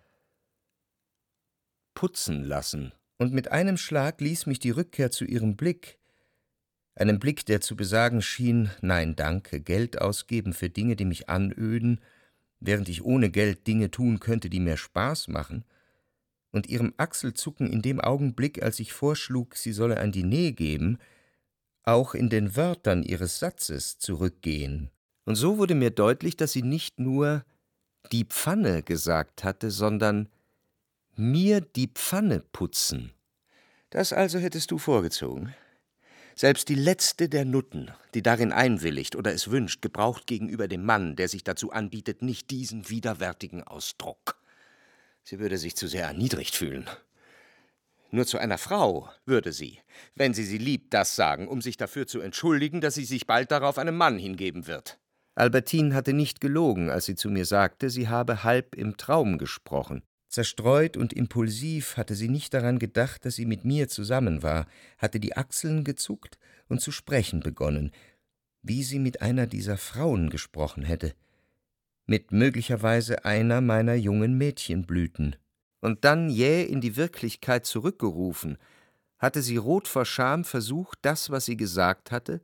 [1.94, 2.92] Putzen lassen.
[3.20, 5.98] Und mit einem Schlag ließ mich die Rückkehr zu ihrem Blick,
[6.94, 12.00] einem Blick, der zu besagen schien, nein, danke, Geld ausgeben für Dinge, die mich anöden,
[12.60, 15.66] während ich ohne Geld Dinge tun könnte, die mir Spaß machen,
[16.50, 20.96] und ihrem Achselzucken in dem Augenblick, als ich vorschlug, sie solle ein Diner geben,
[21.82, 24.88] auch in den Wörtern ihres Satzes zurückgehen.
[25.26, 27.44] Und so wurde mir deutlich, dass sie nicht nur
[28.12, 30.30] die Pfanne gesagt hatte, sondern
[31.20, 33.12] mir die Pfanne putzen.
[33.90, 35.54] Das also hättest du vorgezogen.
[36.34, 41.16] Selbst die letzte der Nutten, die darin einwilligt oder es wünscht, gebraucht gegenüber dem Mann,
[41.16, 44.40] der sich dazu anbietet, nicht diesen widerwärtigen Ausdruck.
[45.22, 46.88] Sie würde sich zu sehr erniedrigt fühlen.
[48.10, 49.78] Nur zu einer Frau würde sie,
[50.14, 53.50] wenn sie sie liebt, das sagen, um sich dafür zu entschuldigen, dass sie sich bald
[53.50, 54.98] darauf einem Mann hingeben wird.
[55.34, 60.02] Albertine hatte nicht gelogen, als sie zu mir sagte, sie habe halb im Traum gesprochen.
[60.30, 64.66] Zerstreut und impulsiv hatte sie nicht daran gedacht, dass sie mit mir zusammen war,
[64.96, 66.38] hatte die Achseln gezuckt
[66.68, 67.90] und zu sprechen begonnen,
[68.62, 71.14] wie sie mit einer dieser Frauen gesprochen hätte,
[72.06, 75.34] mit möglicherweise einer meiner jungen Mädchenblüten
[75.80, 78.56] und dann jäh in die Wirklichkeit zurückgerufen,
[79.18, 82.40] hatte sie rot vor Scham versucht, das, was sie gesagt hatte,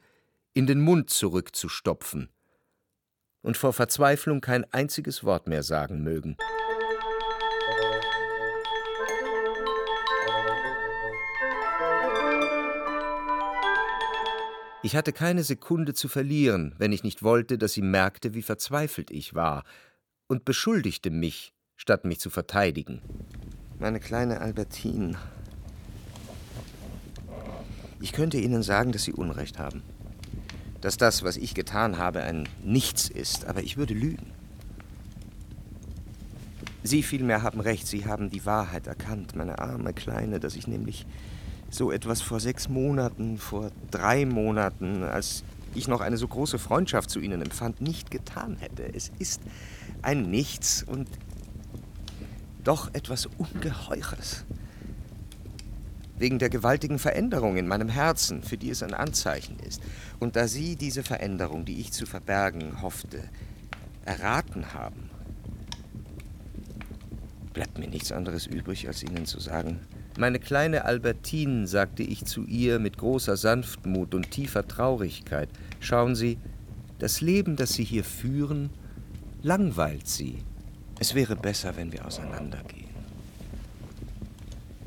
[0.54, 2.30] in den Mund zurückzustopfen
[3.42, 6.36] und vor Verzweiflung kein einziges Wort mehr sagen mögen.
[14.86, 19.10] Ich hatte keine Sekunde zu verlieren, wenn ich nicht wollte, dass sie merkte, wie verzweifelt
[19.10, 19.64] ich war,
[20.28, 23.02] und beschuldigte mich, statt mich zu verteidigen.
[23.80, 25.18] Meine kleine Albertine.
[28.00, 29.82] Ich könnte Ihnen sagen, dass Sie Unrecht haben.
[30.82, 34.30] Dass das, was ich getan habe, ein Nichts ist, aber ich würde lügen.
[36.84, 41.06] Sie vielmehr haben recht, Sie haben die Wahrheit erkannt, meine arme Kleine, dass ich nämlich
[41.70, 47.10] so etwas vor sechs Monaten, vor drei Monaten, als ich noch eine so große Freundschaft
[47.10, 48.82] zu Ihnen empfand, nicht getan hätte.
[48.94, 49.40] Es ist
[50.02, 51.08] ein Nichts und
[52.64, 54.44] doch etwas Ungeheures.
[56.18, 59.82] Wegen der gewaltigen Veränderung in meinem Herzen, für die es ein Anzeichen ist.
[60.18, 63.22] Und da Sie diese Veränderung, die ich zu verbergen hoffte,
[64.06, 65.10] erraten haben,
[67.52, 69.80] bleibt mir nichts anderes übrig, als Ihnen zu sagen,
[70.18, 75.48] meine kleine Albertine, sagte ich zu ihr mit großer Sanftmut und tiefer Traurigkeit,
[75.80, 76.38] schauen Sie,
[76.98, 78.70] das Leben, das Sie hier führen,
[79.42, 80.38] langweilt Sie.
[80.98, 82.86] Es wäre besser, wenn wir auseinandergehen.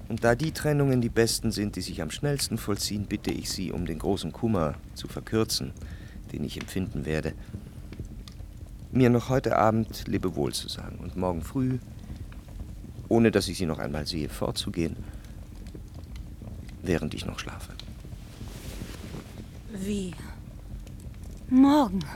[0.07, 3.71] Und da die Trennungen die besten sind, die sich am schnellsten vollziehen, bitte ich Sie,
[3.71, 5.71] um den großen Kummer zu verkürzen,
[6.33, 7.33] den ich empfinden werde,
[8.91, 11.77] mir noch heute Abend Lebewohl zu sagen und morgen früh,
[13.07, 14.95] ohne dass ich Sie noch einmal sehe, fortzugehen,
[16.81, 17.73] während ich noch schlafe.
[19.73, 20.13] Wie?
[21.49, 22.03] Morgen.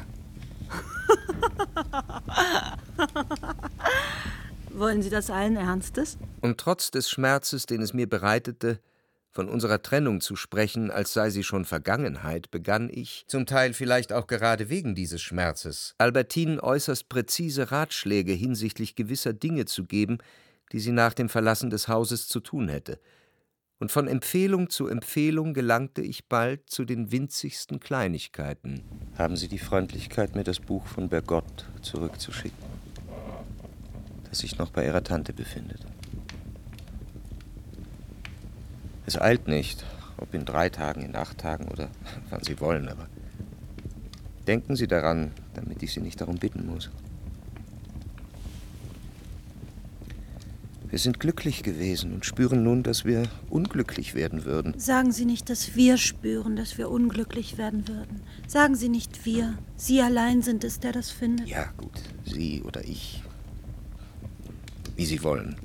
[4.70, 6.18] Wollen Sie das allen Ernstes?
[6.42, 8.80] Und trotz des Schmerzes, den es mir bereitete,
[9.34, 14.14] von unserer Trennung zu sprechen, als sei sie schon Vergangenheit, begann ich, zum Teil vielleicht
[14.14, 20.20] auch gerade wegen dieses Schmerzes, Albertinen äußerst präzise Ratschläge hinsichtlich gewisser Dinge zu geben,
[20.72, 23.00] die sie nach dem Verlassen des Hauses zu tun hätte.
[23.80, 28.84] Und von Empfehlung zu Empfehlung gelangte ich bald zu den winzigsten Kleinigkeiten.
[29.18, 32.58] Haben Sie die Freundlichkeit, mir das Buch von Bergott zurückzuschicken,
[34.30, 35.86] das sich noch bei Ihrer Tante befindet?
[39.06, 39.84] Es eilt nicht,
[40.18, 41.90] ob in drei Tagen, in acht Tagen oder
[42.30, 43.08] wann Sie wollen, aber
[44.48, 46.90] denken Sie daran, damit ich Sie nicht darum bitten muss.
[50.94, 54.80] Wir sind glücklich gewesen und spüren nun, dass wir unglücklich werden würden.
[54.80, 58.22] Sagen Sie nicht, dass wir spüren, dass wir unglücklich werden würden.
[58.46, 59.58] Sagen Sie nicht wir.
[59.76, 61.48] Sie allein sind es, der das findet.
[61.48, 62.00] Ja, gut.
[62.26, 63.24] Sie oder ich.
[64.96, 65.56] Wie Sie wollen.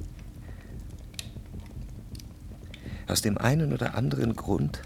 [3.06, 4.80] Aus dem einen oder anderen Grund.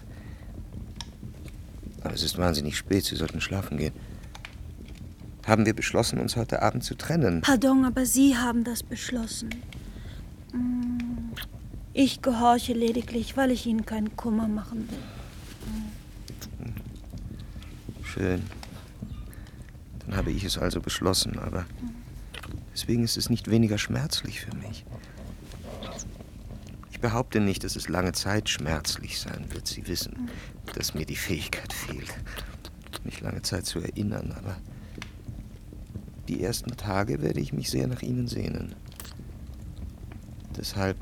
[2.01, 3.93] Aber es ist wahnsinnig spät, Sie sollten schlafen gehen.
[5.47, 7.39] Haben wir beschlossen, uns heute Abend zu trennen.
[7.39, 9.49] Pardon, aber Sie haben das beschlossen.
[11.93, 14.97] Ich gehorche lediglich, weil ich Ihnen keinen Kummer machen will.
[18.03, 18.43] Schön.
[20.05, 21.65] Dann habe ich es also beschlossen, aber
[22.73, 24.85] deswegen ist es nicht weniger schmerzlich für mich
[27.03, 29.67] behaupte nicht, dass es lange Zeit schmerzlich sein wird.
[29.67, 30.29] Sie wissen,
[30.73, 32.13] dass mir die Fähigkeit fehlt,
[33.03, 34.55] mich lange Zeit zu erinnern, aber
[36.29, 38.73] die ersten Tage werde ich mich sehr nach Ihnen sehnen.
[40.57, 40.97] Deshalb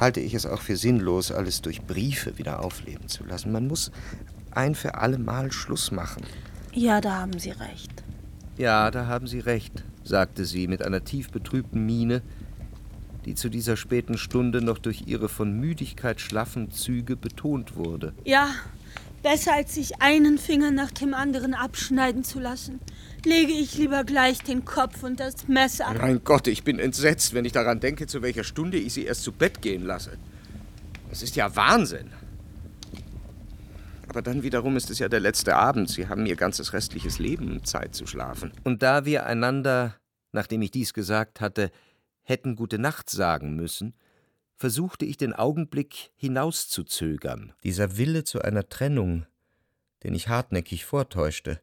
[0.00, 3.52] halte ich es auch für sinnlos, alles durch Briefe wieder aufleben zu lassen.
[3.52, 3.90] Man muss
[4.50, 6.22] ein für alle Mal Schluss machen.
[6.72, 8.02] Ja, da haben Sie recht.
[8.56, 12.22] Ja, da haben Sie recht, sagte sie mit einer tief betrübten Miene,
[13.24, 18.12] die zu dieser späten Stunde noch durch ihre von Müdigkeit schlaffen Züge betont wurde.
[18.24, 18.50] Ja,
[19.22, 22.80] besser als sich einen Finger nach dem anderen abschneiden zu lassen,
[23.24, 25.92] lege ich lieber gleich den Kopf und das Messer.
[25.94, 29.22] Mein Gott, ich bin entsetzt, wenn ich daran denke, zu welcher Stunde ich sie erst
[29.22, 30.18] zu Bett gehen lasse.
[31.10, 32.10] Das ist ja Wahnsinn.
[34.08, 35.90] Aber dann wiederum ist es ja der letzte Abend.
[35.90, 38.52] Sie haben ihr ganzes restliches Leben Zeit zu schlafen.
[38.62, 39.96] Und da wir einander,
[40.32, 41.70] nachdem ich dies gesagt hatte,
[42.22, 43.94] hätten Gute Nacht sagen müssen,
[44.56, 47.52] versuchte ich den Augenblick hinauszuzögern.
[47.64, 49.26] Dieser Wille zu einer Trennung,
[50.04, 51.60] den ich hartnäckig vortäuschte,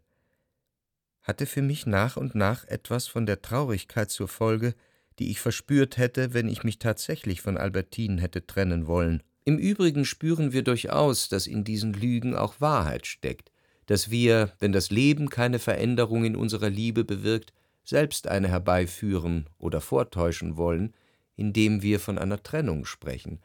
[1.23, 4.73] hatte für mich nach und nach etwas von der Traurigkeit zur Folge,
[5.19, 9.21] die ich verspürt hätte, wenn ich mich tatsächlich von Albertine hätte trennen wollen.
[9.43, 13.51] Im Übrigen spüren wir durchaus, dass in diesen Lügen auch Wahrheit steckt,
[13.87, 17.53] dass wir, wenn das Leben keine Veränderung in unserer Liebe bewirkt,
[17.83, 20.93] selbst eine herbeiführen oder vortäuschen wollen,
[21.35, 23.39] indem wir von einer Trennung sprechen,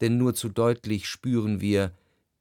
[0.00, 1.92] denn nur zu deutlich spüren wir,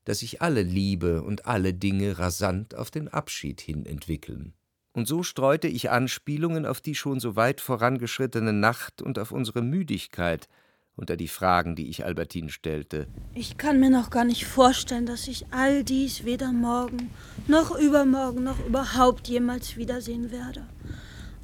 [0.03, 4.53] dass sich alle Liebe und alle Dinge rasant auf den Abschied hin entwickeln.
[4.97, 9.61] Und so streute ich Anspielungen auf die schon so weit vorangeschrittene Nacht und auf unsere
[9.61, 10.49] Müdigkeit
[10.95, 13.05] unter die Fragen, die ich Albertine stellte.
[13.35, 17.11] Ich kann mir noch gar nicht vorstellen, dass ich all dies weder morgen
[17.45, 20.65] noch übermorgen noch überhaupt jemals wiedersehen werde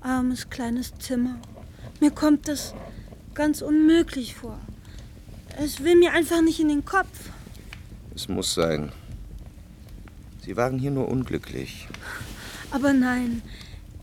[0.02, 1.40] armes kleines Zimmer.
[2.02, 2.74] Mir kommt das
[3.36, 4.60] ganz unmöglich vor.
[5.60, 7.30] Es will mir einfach nicht in den Kopf.
[8.16, 8.92] Es muss sein.
[10.42, 11.88] Sie waren hier nur unglücklich.
[12.74, 13.44] Aber nein,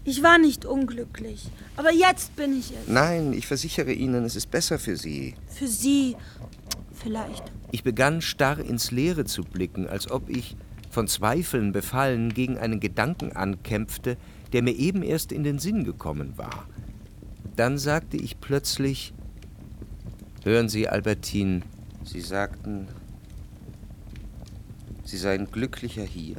[0.04, 1.50] ich war nicht unglücklich.
[1.76, 2.87] Aber jetzt bin ich es.
[2.87, 5.35] Nein, ich versichere Ihnen, es ist besser für Sie.
[5.48, 6.16] Für Sie
[6.94, 7.42] vielleicht.
[7.72, 10.56] Ich begann starr ins Leere zu blicken, als ob ich,
[10.88, 14.16] von Zweifeln befallen, gegen einen Gedanken ankämpfte,
[14.52, 16.68] der mir eben erst in den Sinn gekommen war.
[17.56, 19.12] Dann sagte ich plötzlich,
[20.44, 21.62] Hören Sie, Albertine,
[22.05, 22.86] Sie sagten,
[25.05, 26.36] Sie seien glücklicher hier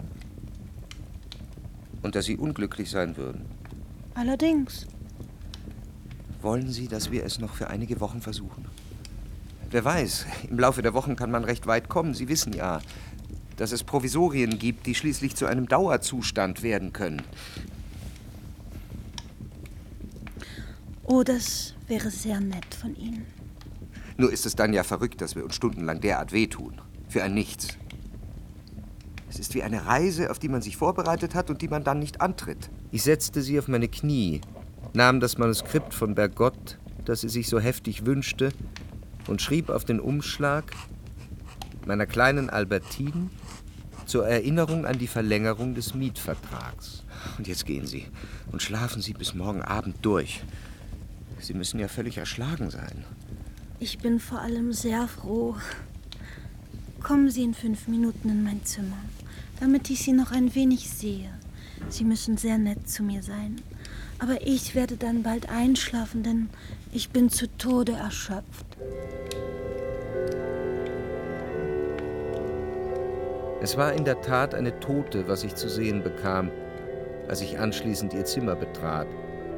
[2.02, 3.45] und dass Sie unglücklich sein würden.
[4.14, 4.88] Allerdings.
[6.41, 8.66] Wollen Sie, dass wir es noch für einige Wochen versuchen?
[9.70, 12.14] Wer weiß, im Laufe der Wochen kann man recht weit kommen.
[12.14, 12.82] Sie wissen ja,
[13.58, 17.22] dass es Provisorien gibt, die schließlich zu einem Dauerzustand werden können.
[21.04, 23.26] Oh, das wäre sehr nett von Ihnen.
[24.18, 26.82] Nur ist es dann ja verrückt, dass wir uns stundenlang derart wehtun.
[27.08, 27.78] Für ein Nichts.
[29.32, 32.00] Es ist wie eine Reise, auf die man sich vorbereitet hat und die man dann
[32.00, 32.70] nicht antritt.
[32.92, 34.42] Ich setzte sie auf meine Knie,
[34.92, 38.52] nahm das Manuskript von Bergott, das sie sich so heftig wünschte,
[39.28, 40.66] und schrieb auf den Umschlag
[41.86, 43.30] meiner kleinen Albertine
[44.06, 47.06] zur Erinnerung an die Verlängerung des Mietvertrags.
[47.38, 48.08] Und jetzt gehen Sie
[48.52, 50.44] und schlafen Sie bis morgen Abend durch.
[51.40, 53.06] Sie müssen ja völlig erschlagen sein.
[53.80, 55.56] Ich bin vor allem sehr froh.
[57.02, 58.98] Kommen Sie in fünf Minuten in mein Zimmer,
[59.62, 61.30] damit ich Sie noch ein wenig sehe.
[61.88, 63.62] Sie müssen sehr nett zu mir sein.
[64.18, 66.49] Aber ich werde dann bald einschlafen, denn
[66.91, 68.66] ich bin zu Tode erschöpft.
[73.62, 76.49] Es war in der Tat eine Tote, was ich zu sehen bekam,
[77.28, 79.07] als ich anschließend ihr Zimmer betrat.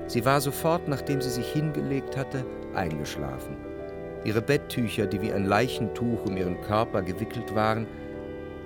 [0.08, 2.46] Sie war sofort, nachdem sie sich hingelegt hatte,
[2.76, 3.56] eingeschlafen.
[4.26, 7.88] Ihre Betttücher, die wie ein Leichentuch um ihren Körper gewickelt waren,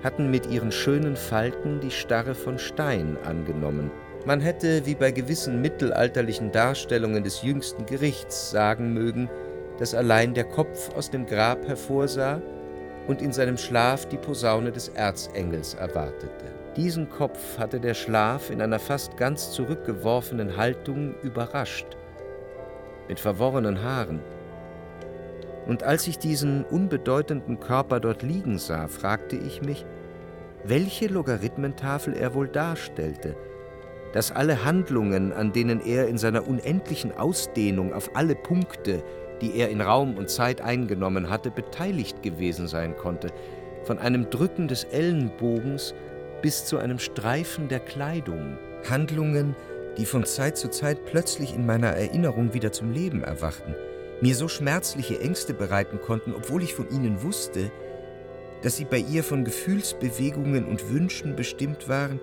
[0.02, 3.90] hatten mit ihren schönen Falten die Starre von Stein angenommen.
[4.24, 9.30] Man hätte, wie bei gewissen mittelalterlichen Darstellungen des jüngsten Gerichts, sagen mögen,
[9.78, 12.40] dass allein der Kopf aus dem Grab hervorsah
[13.06, 16.46] und in seinem Schlaf die Posaune des Erzengels erwartete.
[16.76, 21.86] Diesen Kopf hatte der Schlaf in einer fast ganz zurückgeworfenen Haltung überrascht,
[23.08, 24.20] mit verworrenen Haaren,
[25.68, 29.84] und als ich diesen unbedeutenden Körper dort liegen sah, fragte ich mich,
[30.64, 33.36] welche Logarithmentafel er wohl darstellte,
[34.14, 39.04] dass alle Handlungen, an denen er in seiner unendlichen Ausdehnung auf alle Punkte,
[39.42, 43.28] die er in Raum und Zeit eingenommen hatte, beteiligt gewesen sein konnte,
[43.84, 45.94] von einem Drücken des Ellenbogens
[46.40, 48.56] bis zu einem Streifen der Kleidung.
[48.88, 49.54] Handlungen,
[49.98, 53.74] die von Zeit zu Zeit plötzlich in meiner Erinnerung wieder zum Leben erwachten
[54.20, 57.70] mir so schmerzliche Ängste bereiten konnten, obwohl ich von ihnen wusste,
[58.62, 62.20] dass sie bei ihr von Gefühlsbewegungen und Wünschen bestimmt waren,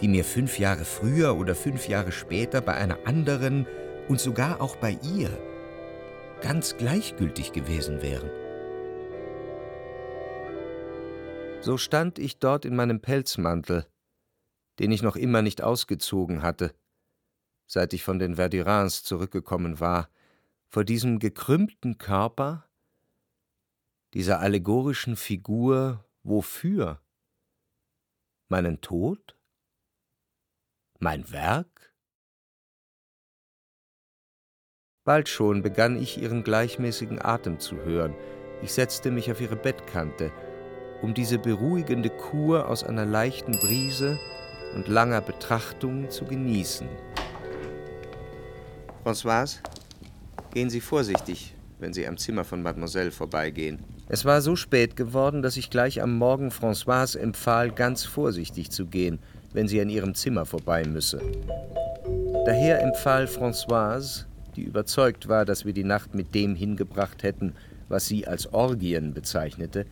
[0.00, 3.66] die mir fünf Jahre früher oder fünf Jahre später bei einer anderen
[4.08, 5.30] und sogar auch bei ihr
[6.40, 8.30] ganz gleichgültig gewesen wären.
[11.60, 13.86] So stand ich dort in meinem Pelzmantel,
[14.80, 16.74] den ich noch immer nicht ausgezogen hatte,
[17.68, 20.08] seit ich von den Verdurins zurückgekommen war,
[20.72, 22.66] vor diesem gekrümmten Körper,
[24.14, 27.02] dieser allegorischen Figur, wofür?
[28.48, 29.36] Meinen Tod?
[30.98, 31.94] Mein Werk?
[35.04, 38.14] Bald schon begann ich ihren gleichmäßigen Atem zu hören.
[38.62, 40.32] Ich setzte mich auf ihre Bettkante,
[41.02, 44.18] um diese beruhigende Kur aus einer leichten Brise
[44.74, 46.88] und langer Betrachtung zu genießen.
[49.04, 49.60] Françoise,
[50.52, 53.78] Gehen Sie vorsichtig, wenn Sie am Zimmer von Mademoiselle vorbeigehen.
[54.08, 58.86] Es war so spät geworden, dass ich gleich am Morgen Françoise empfahl, ganz vorsichtig zu
[58.86, 59.18] gehen,
[59.54, 61.20] wenn sie an ihrem Zimmer vorbei müsse.
[62.44, 64.26] Daher empfahl Françoise,
[64.56, 67.54] die überzeugt war, dass wir die Nacht mit dem hingebracht hätten,
[67.88, 69.86] was sie als Orgien bezeichnete,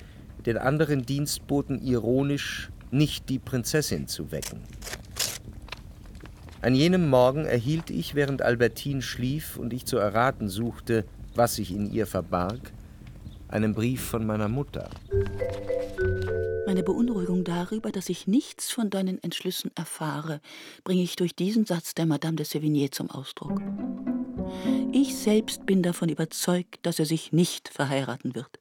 [0.45, 4.61] den anderen Dienstboten ironisch, nicht die Prinzessin zu wecken.
[6.63, 11.73] An jenem Morgen erhielt ich, während Albertine schlief und ich zu erraten suchte, was sich
[11.73, 12.73] in ihr verbarg,
[13.49, 14.91] einen Brief von meiner Mutter.
[16.67, 20.41] Meine Beunruhigung darüber, dass ich nichts von deinen Entschlüssen erfahre,
[20.85, 23.61] bringe ich durch diesen Satz der Madame de Sévigné zum Ausdruck.
[24.93, 28.61] Ich selbst bin davon überzeugt, dass er sich nicht verheiraten wird.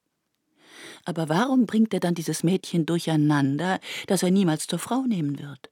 [1.03, 5.69] Aber warum bringt er dann dieses Mädchen durcheinander, das er niemals zur Frau nehmen wird?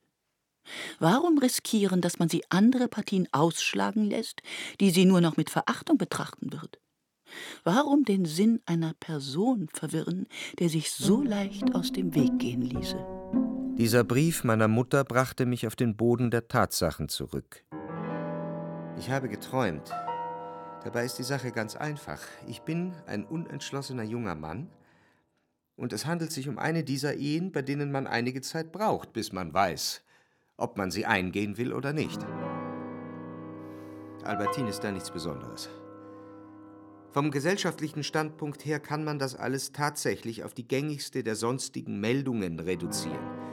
[1.00, 4.42] Warum riskieren, dass man sie andere Partien ausschlagen lässt,
[4.80, 6.80] die sie nur noch mit Verachtung betrachten wird?
[7.64, 10.28] Warum den Sinn einer Person verwirren,
[10.60, 12.98] der sich so leicht aus dem Weg gehen ließe?
[13.78, 17.64] Dieser Brief meiner Mutter brachte mich auf den Boden der Tatsachen zurück.
[18.98, 19.92] Ich habe geträumt.
[20.84, 22.22] Dabei ist die Sache ganz einfach.
[22.48, 24.70] Ich bin ein unentschlossener junger Mann,
[25.78, 29.32] und es handelt sich um eine dieser Ehen, bei denen man einige Zeit braucht, bis
[29.32, 30.04] man weiß,
[30.58, 32.20] ob man sie eingehen will oder nicht.
[34.24, 35.70] Albertine ist da nichts Besonderes.
[37.12, 42.60] Vom gesellschaftlichen Standpunkt her kann man das alles tatsächlich auf die gängigste der sonstigen Meldungen
[42.60, 43.48] reduzieren.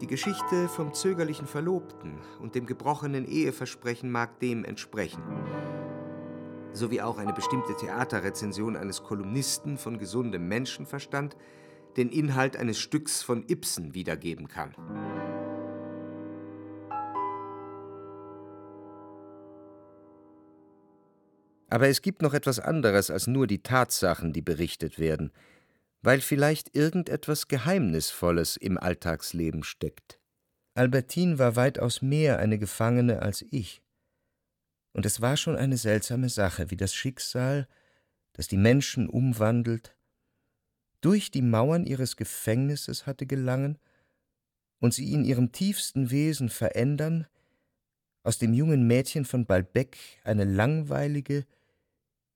[0.00, 5.22] Die Geschichte vom zögerlichen Verlobten und dem gebrochenen Eheversprechen mag dem entsprechen.
[6.72, 11.36] Sowie auch eine bestimmte Theaterrezension eines Kolumnisten von gesundem Menschenverstand
[11.96, 14.74] den Inhalt eines Stücks von Ibsen wiedergeben kann.
[21.68, 25.32] Aber es gibt noch etwas anderes als nur die Tatsachen, die berichtet werden.
[26.02, 30.20] weil vielleicht irgendetwas Geheimnisvolles im Alltagsleben steckt.
[30.74, 33.82] Albertine war weitaus mehr eine Gefangene als ich.
[34.92, 37.66] Und es war schon eine seltsame Sache, wie das Schicksal,
[38.32, 39.96] das die Menschen umwandelt,
[41.00, 43.78] durch die Mauern ihres Gefängnisses hatte gelangen
[44.80, 47.26] und sie in ihrem tiefsten Wesen verändern,
[48.22, 51.44] aus dem jungen Mädchen von Balbec eine langweilige,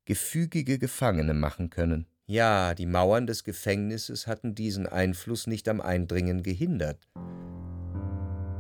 [0.04, 2.06] gefügige Gefangene machen können.
[2.26, 7.08] Ja, die Mauern des Gefängnisses hatten diesen Einfluss nicht am Eindringen gehindert.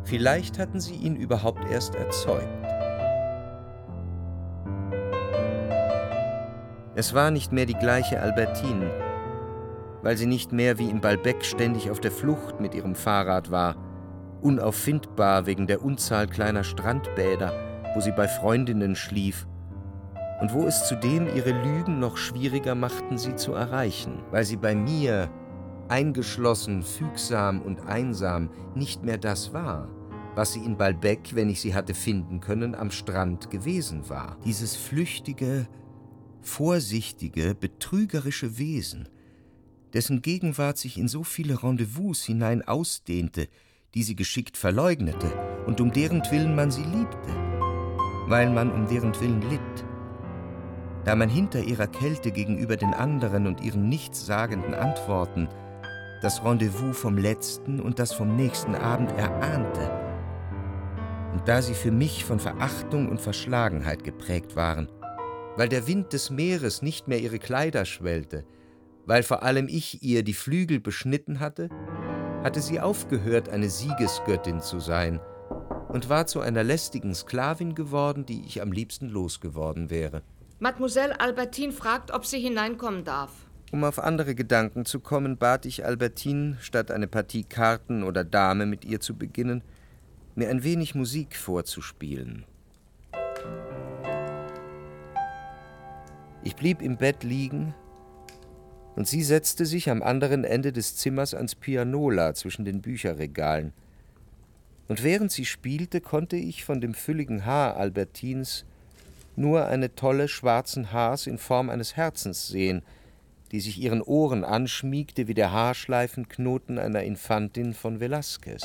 [0.04, 2.48] Vielleicht hatten sie ihn überhaupt erst erzeugt.
[6.94, 8.90] Es war nicht mehr die gleiche Albertine,
[10.02, 13.76] weil sie nicht mehr wie im Balbec ständig auf der Flucht mit ihrem Fahrrad war,
[14.42, 17.52] unauffindbar wegen der Unzahl kleiner Strandbäder,
[17.94, 19.46] wo sie bei Freundinnen schlief,
[20.42, 24.74] und wo es zudem ihre Lügen noch schwieriger machten, sie zu erreichen, weil sie bei
[24.74, 25.30] mir,
[25.88, 29.88] eingeschlossen, fügsam und einsam, nicht mehr das war,
[30.34, 34.36] was sie in Balbec, wenn ich sie hatte finden können, am Strand gewesen war.
[34.44, 35.68] Dieses flüchtige,
[36.40, 39.08] vorsichtige, betrügerische Wesen,
[39.92, 43.46] dessen Gegenwart sich in so viele Rendezvous hinein ausdehnte,
[43.94, 45.32] die sie geschickt verleugnete
[45.66, 47.30] und um deren Willen man sie liebte,
[48.26, 49.84] weil man um deren Willen litt.
[51.04, 55.48] Da man hinter ihrer Kälte gegenüber den anderen und ihren nichtssagenden Antworten
[56.22, 59.90] das Rendezvous vom letzten und das vom nächsten Abend erahnte,
[61.32, 64.88] und da sie für mich von Verachtung und Verschlagenheit geprägt waren,
[65.56, 68.44] weil der Wind des Meeres nicht mehr ihre Kleider schwellte,
[69.06, 71.68] weil vor allem ich ihr die Flügel beschnitten hatte,
[72.44, 75.20] hatte sie aufgehört, eine Siegesgöttin zu sein
[75.88, 80.22] und war zu einer lästigen Sklavin geworden, die ich am liebsten losgeworden wäre.
[80.62, 83.32] Mademoiselle Albertine fragt, ob sie hineinkommen darf.
[83.72, 88.64] Um auf andere Gedanken zu kommen, bat ich Albertine, statt eine Partie Karten oder Dame
[88.66, 89.64] mit ihr zu beginnen,
[90.36, 92.44] mir ein wenig Musik vorzuspielen.
[96.44, 97.74] Ich blieb im Bett liegen
[98.94, 103.72] und sie setzte sich am anderen Ende des Zimmers ans Pianola zwischen den Bücherregalen.
[104.86, 108.64] Und während sie spielte, konnte ich von dem fülligen Haar Albertins
[109.36, 112.82] nur eine Tolle schwarzen Haars in Form eines Herzens sehen,
[113.50, 118.64] die sich ihren Ohren anschmiegte wie der Haarschleifenknoten einer Infantin von Velázquez.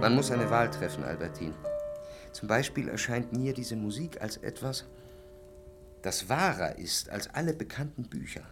[0.00, 1.54] Man muss eine Wahl treffen, Albertine.
[2.32, 4.86] Zum Beispiel erscheint mir diese Musik als etwas,
[6.02, 8.42] das wahrer ist als alle bekannten Bücher.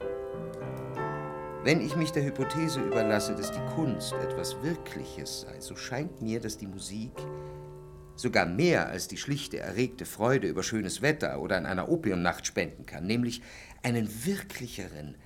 [1.63, 6.41] Wenn ich mich der Hypothese überlasse, dass die Kunst etwas Wirkliches sei, so scheint mir,
[6.41, 7.13] dass die Musik
[8.21, 12.87] sogar mehr als die schlichte erregte Freude über schönes Wetter oder an einer Opiumnacht spenden
[12.87, 13.43] kann, nämlich
[13.83, 15.17] einen wirklicheren,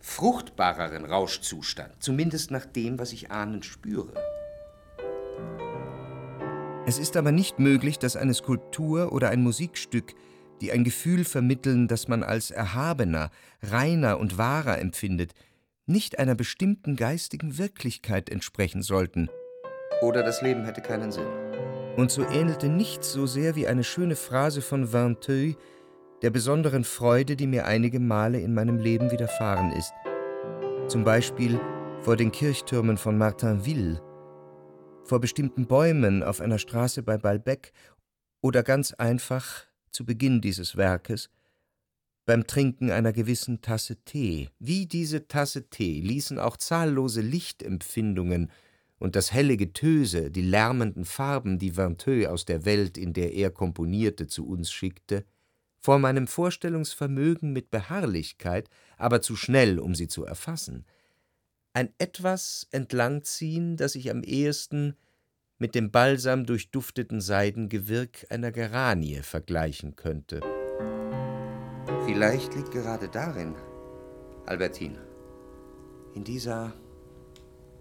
[0.00, 4.12] fruchtbareren Rauschzustand, zumindest nach dem, was ich ahnend spüre.
[6.86, 10.14] Es ist aber nicht möglich, dass eine Skulptur oder ein Musikstück,
[10.60, 13.30] die ein Gefühl vermitteln, das man als erhabener,
[13.62, 15.32] reiner und wahrer empfindet,
[15.86, 19.28] nicht einer bestimmten geistigen Wirklichkeit entsprechen sollten.
[20.02, 21.26] Oder das Leben hätte keinen Sinn.
[21.96, 25.56] Und so ähnelte nichts so sehr wie eine schöne Phrase von Vinteuil
[26.22, 29.92] der besonderen Freude, die mir einige Male in meinem Leben widerfahren ist.
[30.88, 31.60] Zum Beispiel
[32.00, 34.02] vor den Kirchtürmen von Martinville,
[35.04, 37.72] vor bestimmten Bäumen auf einer Straße bei Balbec
[38.40, 41.30] oder ganz einfach zu Beginn dieses Werkes
[42.26, 44.48] beim Trinken einer gewissen Tasse Tee.
[44.58, 48.50] Wie diese Tasse Tee ließen auch zahllose Lichtempfindungen
[49.04, 53.50] und das helle Getöse, die lärmenden Farben, die Vinteuil aus der Welt, in der er
[53.50, 55.26] komponierte, zu uns schickte,
[55.78, 60.86] vor meinem Vorstellungsvermögen mit Beharrlichkeit, aber zu schnell, um sie zu erfassen,
[61.74, 64.96] ein etwas entlangziehen, das ich am ehesten
[65.58, 70.40] mit dem balsam durchdufteten Seidengewirk einer Geranie vergleichen könnte.
[72.06, 73.54] Vielleicht liegt gerade darin,
[74.46, 75.06] Albertine,
[76.14, 76.72] in dieser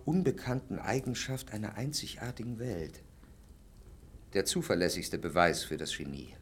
[0.05, 3.01] unbekannten Eigenschaft einer einzigartigen Welt,
[4.33, 6.35] der zuverlässigste Beweis für das Genie.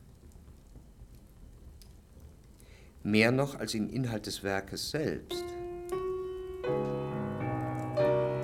[3.03, 5.43] Mehr noch als im Inhalt des Werkes selbst.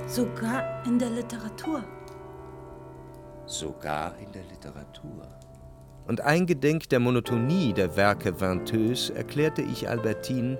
[0.07, 1.83] Sogar in der Literatur.
[3.45, 5.27] Sogar in der Literatur.
[6.07, 10.57] Und eingedenk der Monotonie der Werke Vinteuse erklärte ich Albertine,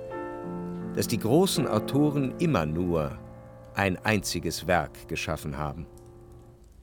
[0.93, 3.17] dass die großen Autoren immer nur
[3.77, 5.85] ein einziges Werk geschaffen haben.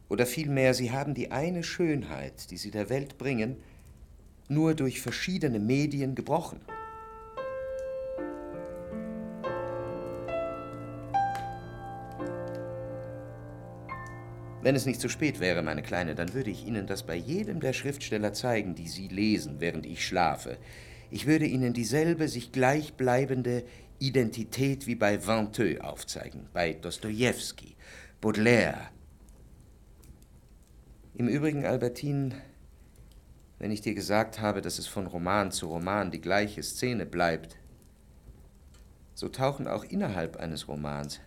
[0.09, 3.57] Oder vielmehr, sie haben die eine Schönheit, die sie der Welt bringen,
[4.49, 6.61] nur durch verschiedene Medien gebrochen.
[14.63, 17.61] Wenn es nicht zu spät wäre, meine Kleine, dann würde ich Ihnen das bei jedem
[17.61, 20.59] der Schriftsteller zeigen, die Sie lesen, während ich schlafe.
[21.11, 23.65] Ich würde Ihnen dieselbe sich gleichbleibende
[24.05, 27.75] Identität wie bei Venteux aufzeigen, bei Dostoevsky,
[28.21, 28.91] Baudelaire.
[31.15, 32.35] Im Übrigen, Albertine,
[33.59, 37.57] wenn ich dir gesagt habe, dass es von Roman zu Roman die gleiche Szene bleibt,
[39.15, 41.21] so tauchen auch innerhalb eines Romans,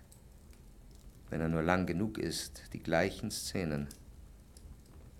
[1.31, 3.87] wenn er nur lang genug ist, die gleichen Szenen,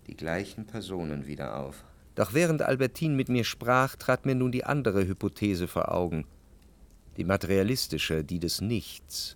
[0.05, 1.86] die gleichen Personen wieder auf.
[2.14, 6.28] Doch während Albertine mit mir sprach, trat mir nun die andere Hypothese vor Augen,
[7.18, 9.36] die materialistische, die des Nichts.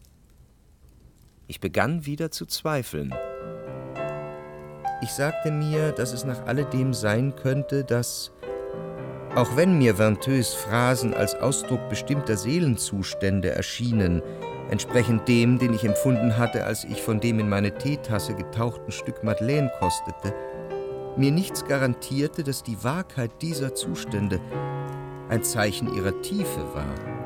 [1.47, 3.13] Ich begann wieder zu zweifeln.
[5.01, 8.31] Ich sagte mir, dass es nach alledem sein könnte, dass,
[9.35, 14.21] auch wenn mir Venteux Phrasen als Ausdruck bestimmter Seelenzustände erschienen,
[14.69, 19.23] entsprechend dem, den ich empfunden hatte, als ich von dem in meine Teetasse getauchten Stück
[19.23, 20.35] Madeleine kostete,
[21.17, 24.39] mir nichts garantierte, dass die Wahrheit dieser Zustände
[25.29, 27.20] ein Zeichen ihrer Tiefe war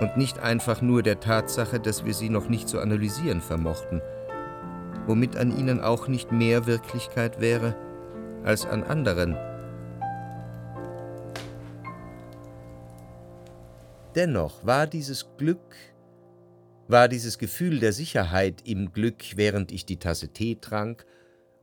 [0.00, 4.00] und nicht einfach nur der Tatsache, dass wir sie noch nicht zu analysieren vermochten–
[5.08, 7.74] womit an ihnen auch nicht mehr Wirklichkeit wäre
[8.44, 9.36] als an anderen.
[14.14, 15.74] Dennoch war dieses Glück,
[16.88, 21.06] war dieses Gefühl der Sicherheit im Glück, während ich die Tasse Tee trank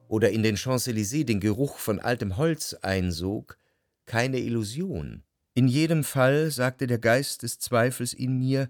[0.08, 3.58] oder in den Champs-Élysées den Geruch von altem Holz einsog,
[4.06, 5.24] keine Illusion.
[5.56, 8.70] In jedem Fall, sagte der Geist des Zweifels in mir,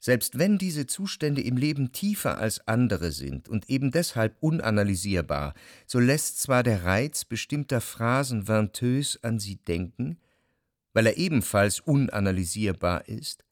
[0.00, 5.54] selbst wenn diese Zustände im Leben tiefer als andere sind und eben deshalb unanalysierbar,
[5.86, 10.18] so lässt zwar der Reiz bestimmter Phrasen Venteux an sie denken,
[10.92, 13.44] weil er ebenfalls unanalysierbar ist,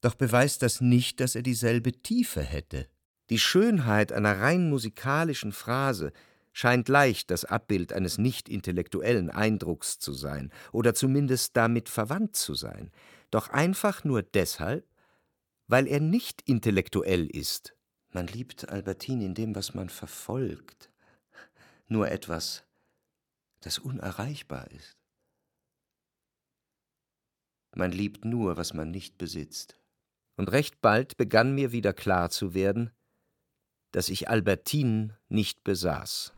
[0.00, 2.88] doch beweist das nicht, dass er dieselbe Tiefe hätte.
[3.28, 6.12] Die Schönheit einer rein musikalischen Phrase
[6.52, 12.54] scheint leicht das Abbild eines nicht intellektuellen Eindrucks zu sein oder zumindest damit verwandt zu
[12.54, 12.90] sein,
[13.30, 14.86] doch einfach nur deshalb,
[15.66, 17.76] weil er nicht intellektuell ist.
[18.12, 20.90] Man liebt Albertine in dem, was man verfolgt,
[21.86, 22.64] nur etwas,
[23.60, 24.96] das unerreichbar ist.
[27.76, 29.78] Man liebt nur, was man nicht besitzt.
[30.36, 32.90] Und recht bald begann mir wieder klar zu werden,
[33.92, 36.32] dass ich Albertine nicht besaß.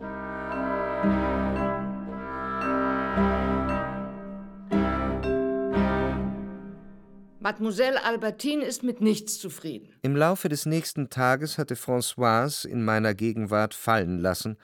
[7.42, 9.92] Mademoiselle Albertine ist mit nichts zufrieden.
[10.02, 14.56] Im Laufe des nächsten Tages hatte Françoise in meiner Gegenwart fallen lassen,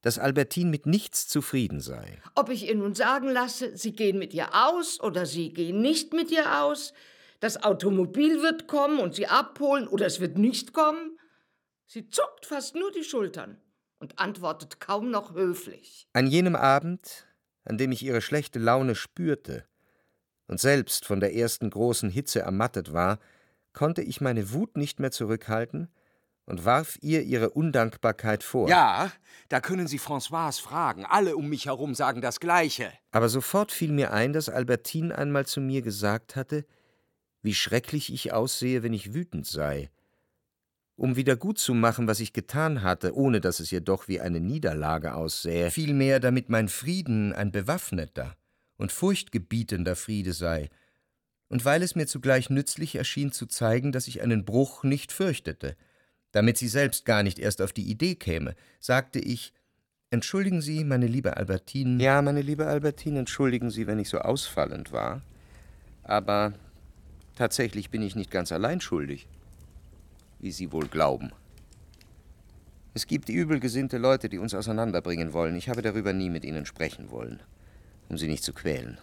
[0.00, 2.22] dass Albertine mit nichts zufrieden sei.
[2.34, 6.14] Ob ich ihr nun sagen lasse, Sie gehen mit ihr aus oder Sie gehen nicht
[6.14, 6.94] mit ihr aus,
[7.40, 11.17] das Automobil wird kommen und Sie abholen oder es wird nicht kommen?
[11.90, 13.58] Sie zuckt fast nur die Schultern
[13.98, 16.06] und antwortet kaum noch höflich.
[16.12, 17.26] An jenem Abend,
[17.64, 19.64] an dem ich ihre schlechte Laune spürte,
[20.48, 23.18] und selbst von der ersten großen Hitze ermattet war,
[23.72, 25.88] konnte ich meine Wut nicht mehr zurückhalten
[26.44, 28.68] und warf ihr ihre Undankbarkeit vor.
[28.68, 29.10] Ja,
[29.48, 31.06] da können Sie Françoise fragen.
[31.06, 32.92] Alle um mich herum sagen das Gleiche.
[33.12, 36.66] Aber sofort fiel mir ein, dass Albertine einmal zu mir gesagt hatte,
[37.40, 39.90] wie schrecklich ich aussehe, wenn ich wütend sei.
[40.98, 44.40] Um wieder gut zu machen, was ich getan hatte, ohne dass es jedoch wie eine
[44.40, 48.36] Niederlage aussähe, vielmehr damit mein Frieden ein bewaffneter,
[48.78, 50.70] und furchtgebietender Friede sei,
[51.48, 55.76] und weil es mir zugleich nützlich erschien zu zeigen, dass ich einen Bruch nicht fürchtete,
[56.32, 59.52] damit sie selbst gar nicht erst auf die Idee käme, sagte ich
[60.10, 62.02] Entschuldigen Sie, meine liebe Albertine.
[62.02, 65.20] Ja, meine liebe Albertine, entschuldigen Sie, wenn ich so ausfallend war.
[66.02, 66.54] Aber
[67.36, 69.28] tatsächlich bin ich nicht ganz allein schuldig,
[70.40, 71.32] wie Sie wohl glauben.
[72.94, 75.56] Es gibt übelgesinnte Leute, die uns auseinanderbringen wollen.
[75.56, 77.40] Ich habe darüber nie mit ihnen sprechen wollen
[78.08, 78.98] um sie nicht zu quälen.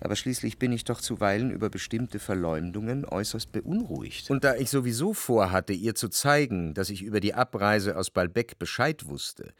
[0.00, 4.30] Aber schließlich bin ich doch zuweilen über bestimmte Verleumdungen äußerst beunruhigt.
[4.30, 8.58] Und da ich sowieso vorhatte, ihr zu zeigen, dass ich über die Abreise aus Balbec
[8.58, 9.54] Bescheid wusste,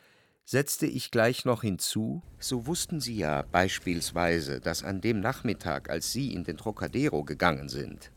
[0.44, 6.12] setzte ich gleich noch hinzu, so wussten Sie ja beispielsweise, dass an dem Nachmittag, als
[6.12, 8.10] Sie in den Trocadero gegangen sind,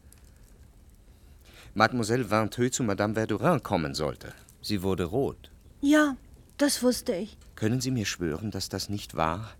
[1.78, 4.34] Mademoiselle Vinteux zu Madame Verdurin kommen sollte.
[4.61, 5.51] Sie wurde rot.
[5.80, 6.17] Ja,
[6.57, 7.38] das wusste ich.
[7.55, 9.51] Können Sie mir schwören, dass das nicht wahr?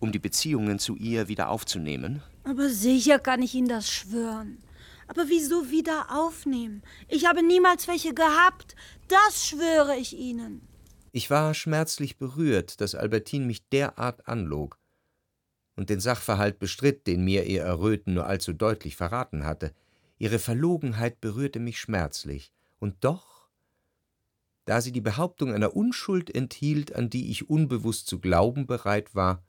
[0.00, 2.22] um die Beziehungen zu ihr wieder aufzunehmen?
[2.44, 4.58] Aber sicher kann ich Ihnen das schwören.
[5.06, 6.82] Aber wieso wieder aufnehmen?
[7.08, 8.76] Ich habe niemals welche gehabt.
[9.08, 10.62] Das schwöre ich Ihnen.
[11.12, 14.78] Ich war schmerzlich berührt, dass Albertine mich derart anlog
[15.76, 19.72] und den Sachverhalt bestritt, den mir ihr Erröten nur allzu deutlich verraten hatte.
[20.18, 22.52] Ihre Verlogenheit berührte mich schmerzlich.
[22.78, 23.38] Und doch,
[24.68, 29.42] Da sie die Behauptung einer Unschuld enthielt, an die ich unbewusst zu glauben bereit war,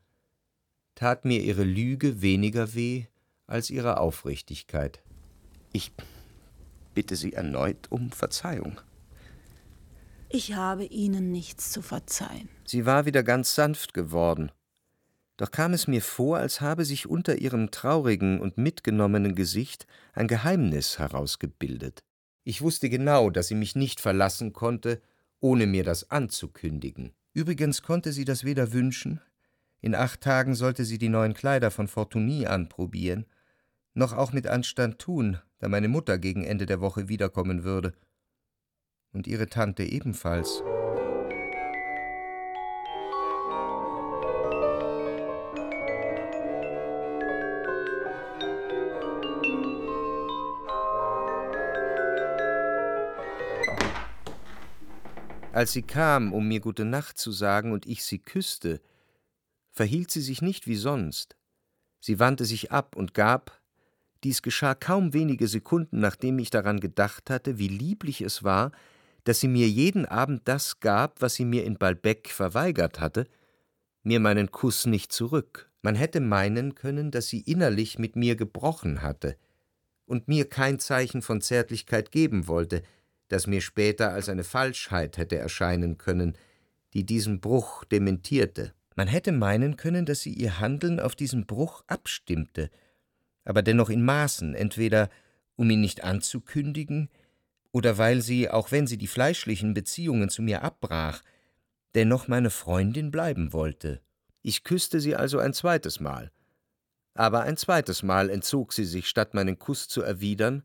[0.96, 3.08] tat mir ihre Lüge weniger weh
[3.46, 5.04] als ihre Aufrichtigkeit.
[5.74, 5.92] Ich
[6.94, 8.80] bitte Sie erneut um Verzeihung.
[10.30, 12.48] Ich habe Ihnen nichts zu verzeihen.
[12.64, 14.54] Sie war wieder ganz sanft geworden.
[15.40, 20.28] Doch kam es mir vor, als habe sich unter ihrem traurigen und mitgenommenen Gesicht ein
[20.28, 22.04] Geheimnis herausgebildet.
[22.44, 25.02] Ich wusste genau, dass sie mich nicht verlassen konnte,
[25.40, 27.14] ohne mir das anzukündigen.
[27.34, 29.22] Übrigens konnte sie das weder wünschen,
[29.82, 33.26] in acht Tagen sollte sie die neuen Kleider von Fortuny anprobieren,
[33.94, 37.94] noch auch mit Anstand tun, da meine Mutter gegen Ende der Woche wiederkommen würde.
[39.14, 40.62] Und ihre Tante ebenfalls.
[55.60, 58.80] Als sie kam, um mir gute Nacht zu sagen und ich sie küsste,
[59.74, 61.36] verhielt sie sich nicht wie sonst.
[62.00, 63.62] Sie wandte sich ab und gab,
[64.24, 68.72] dies geschah kaum wenige Sekunden, nachdem ich daran gedacht hatte, wie lieblich es war,
[69.26, 73.28] dass sie mir jeden Abend das gab, was sie mir in Balbec verweigert hatte,
[74.02, 75.70] mir meinen Kuss nicht zurück.
[75.82, 79.36] Man hätte meinen können, dass sie innerlich mit mir gebrochen hatte
[80.06, 82.82] und mir kein Zeichen von Zärtlichkeit geben wollte,
[83.30, 86.36] das mir später als eine Falschheit hätte erscheinen können,
[86.94, 88.74] die diesen Bruch dementierte.
[88.96, 92.70] Man hätte meinen können, dass sie ihr Handeln auf diesen Bruch abstimmte,
[93.46, 95.10] aber dennoch in Maßen, entweder
[95.56, 97.10] um ihn nicht anzukündigen,
[97.72, 101.22] oder weil sie, auch wenn sie die fleischlichen Beziehungen zu mir abbrach,
[101.96, 104.02] dennoch meine Freundin bleiben wollte.
[104.42, 106.32] Ich küsste sie also ein zweites Mal.
[107.14, 110.64] Aber ein zweites Mal entzog sie sich, statt meinen Kuss zu erwidern,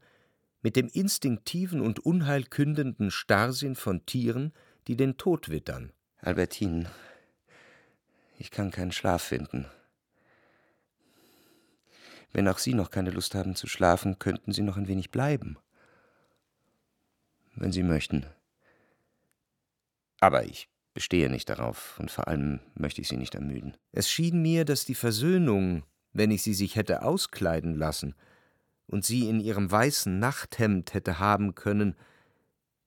[0.65, 4.55] mit dem instinktiven und unheilkündenden Starrsinn von Tieren,
[4.89, 5.93] die den Tod wittern.
[6.23, 6.91] Albertine,
[8.39, 9.67] ich kann keinen Schlaf finden.
[12.33, 15.59] Wenn auch Sie noch keine Lust haben zu schlafen, könnten Sie noch ein wenig bleiben.
[17.55, 18.25] Wenn Sie möchten.
[20.19, 23.77] Aber ich bestehe nicht darauf, und vor allem möchte ich Sie nicht ermüden.
[23.93, 25.85] Es schien mir, dass die Versöhnung,
[26.15, 28.15] wenn ich sie sich hätte auskleiden lassen,
[28.87, 31.97] und sie in ihrem weißen Nachthemd hätte haben können,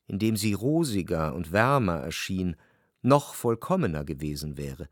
[0.08, 2.56] in dem sie rosiger und wärmer erschien,
[3.02, 4.90] noch vollkommener gewesen wäre.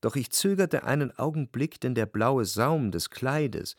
[0.00, 3.76] Doch ich zögerte einen Augenblick, denn der blaue Saum des Kleides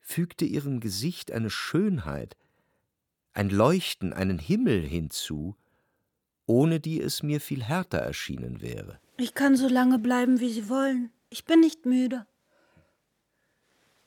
[0.00, 2.36] fügte ihrem Gesicht eine Schönheit,
[3.32, 5.56] ein Leuchten, einen Himmel hinzu,
[6.46, 8.98] ohne die es mir viel härter erschienen wäre.
[9.18, 11.10] Ich kann so lange bleiben, wie Sie wollen.
[11.30, 12.26] Ich bin nicht müde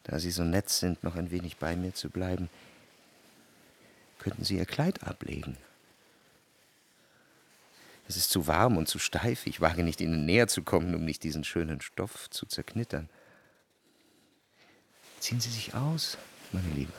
[0.04, 2.50] da Sie so nett sind, noch ein wenig bei mir zu bleiben,
[4.20, 5.58] könnten Sie Ihr Kleid ablegen.
[8.08, 9.48] Es ist zu warm und zu steif.
[9.48, 13.10] Ich wage nicht, Ihnen näher zu kommen, um nicht diesen schönen Stoff zu zerknittern.
[15.20, 16.18] Ziehen Sie sich aus,
[16.52, 16.92] meine Liebe.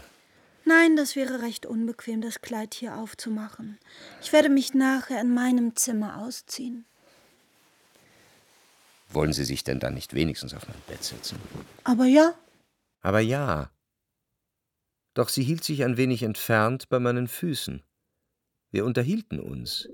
[0.64, 3.78] Nein, das wäre recht unbequem, das Kleid hier aufzumachen.
[4.22, 6.84] Ich werde mich nachher in meinem Zimmer ausziehen.
[9.10, 11.38] Wollen Sie sich denn dann nicht wenigstens auf mein Bett setzen?
[11.84, 12.34] Aber ja,
[13.02, 13.70] aber ja.
[15.14, 17.82] Doch sie hielt sich ein wenig entfernt bei meinen Füßen.
[18.70, 19.88] Wir unterhielten uns.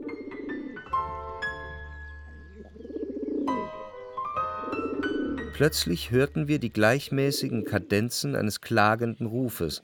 [5.55, 9.83] Plötzlich hörten wir die gleichmäßigen Kadenzen eines klagenden Rufes.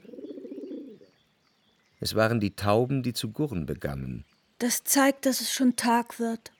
[1.99, 4.23] Es waren die Tauben, die zu gurren begannen.
[4.59, 6.53] Das zeigt, dass es schon Tag wird.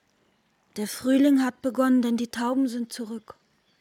[0.75, 3.35] Der Frühling hat begonnen, denn die Tauben sind zurück.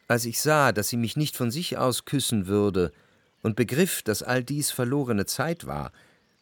[0.07, 2.91] Als ich sah, dass sie mich nicht von sich aus küssen würde
[3.41, 5.91] und begriff, dass all dies verlorene Zeit war,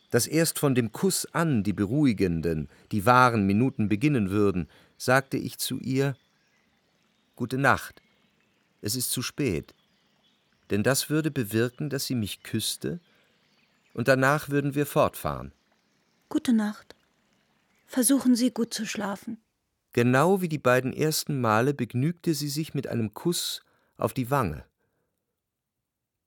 [0.10, 5.58] dass erst von dem Kuss an die beruhigenden, die wahren Minuten beginnen würden, sagte ich
[5.58, 6.16] zu ihr
[7.36, 8.02] Gute Nacht,
[8.82, 9.74] es ist zu spät,
[10.70, 13.00] denn das würde bewirken, dass sie mich küsste,
[13.94, 15.52] und danach würden wir fortfahren.
[16.30, 16.96] Gute Nacht.
[17.86, 19.38] Versuchen Sie gut zu schlafen.
[19.94, 23.62] Genau wie die beiden ersten Male begnügte sie sich mit einem Kuss
[23.96, 24.66] auf die Wange.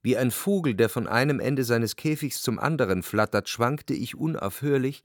[0.03, 5.03] Wie ein Vogel, der von einem Ende seines Käfigs zum anderen flattert, schwankte ich unaufhörlich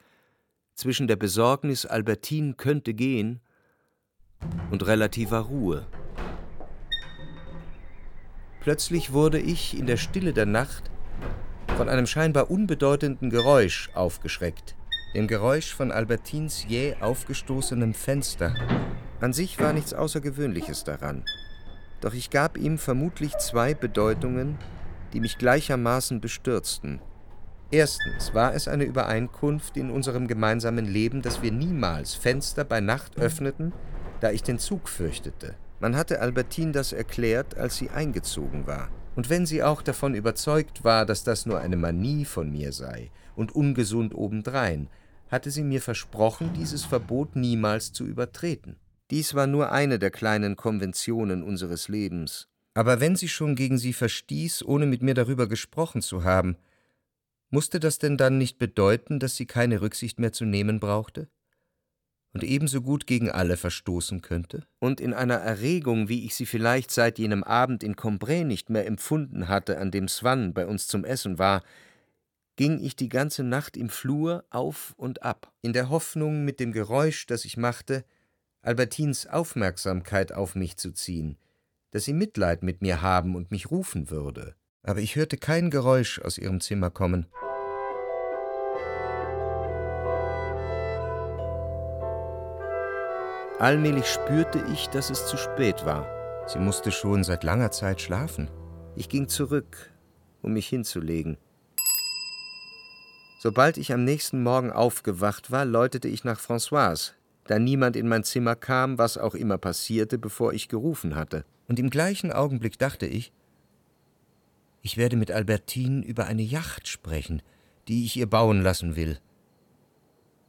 [0.75, 3.41] zwischen der Besorgnis, Albertine könnte gehen,
[4.69, 5.87] und relativer Ruhe.
[8.61, 10.89] Plötzlich wurde ich in der Stille der Nacht
[11.77, 14.75] von einem scheinbar unbedeutenden Geräusch aufgeschreckt
[15.13, 18.55] dem Geräusch von Albertins jäh aufgestoßenem Fenster.
[19.19, 21.23] An sich war nichts Außergewöhnliches daran,
[21.99, 24.57] doch ich gab ihm vermutlich zwei Bedeutungen,
[25.13, 26.99] die mich gleichermaßen bestürzten.
[27.69, 33.17] Erstens war es eine Übereinkunft in unserem gemeinsamen Leben, dass wir niemals Fenster bei Nacht
[33.17, 33.71] öffneten,
[34.19, 35.55] da ich den Zug fürchtete.
[35.79, 38.89] Man hatte Albertine das erklärt, als sie eingezogen war.
[39.15, 43.11] Und wenn sie auch davon überzeugt war, dass das nur eine Manie von mir sei
[43.35, 44.89] und ungesund obendrein,
[45.31, 48.75] hatte sie mir versprochen, dieses Verbot niemals zu übertreten.
[49.09, 52.49] Dies war nur eine der kleinen Konventionen unseres Lebens.
[52.73, 56.57] Aber wenn sie schon gegen sie verstieß, ohne mit mir darüber gesprochen zu haben,
[57.49, 61.29] musste das denn dann nicht bedeuten, dass sie keine Rücksicht mehr zu nehmen brauchte?
[62.33, 64.65] Und ebenso gut gegen alle verstoßen könnte?
[64.79, 68.87] Und in einer Erregung, wie ich sie vielleicht seit jenem Abend in Combray nicht mehr
[68.87, 71.61] empfunden hatte, an dem Swann bei uns zum Essen war,
[72.61, 76.73] ging ich die ganze Nacht im Flur auf und ab, in der Hoffnung, mit dem
[76.73, 78.05] Geräusch, das ich machte,
[78.61, 81.39] Albertines Aufmerksamkeit auf mich zu ziehen,
[81.89, 84.53] dass sie Mitleid mit mir haben und mich rufen würde.
[84.83, 87.25] Aber ich hörte kein Geräusch aus ihrem Zimmer kommen.
[93.57, 96.45] Allmählich spürte ich, dass es zu spät war.
[96.47, 98.51] Sie musste schon seit langer Zeit schlafen.
[98.95, 99.91] Ich ging zurück,
[100.43, 101.39] um mich hinzulegen.
[103.43, 107.13] Sobald ich am nächsten Morgen aufgewacht war, läutete ich nach Françoise,
[107.45, 111.43] da niemand in mein Zimmer kam, was auch immer passierte, bevor ich gerufen hatte.
[111.67, 113.33] Und im gleichen Augenblick dachte ich,
[114.83, 117.41] ich werde mit Albertine über eine Yacht sprechen,
[117.87, 119.17] die ich ihr bauen lassen will.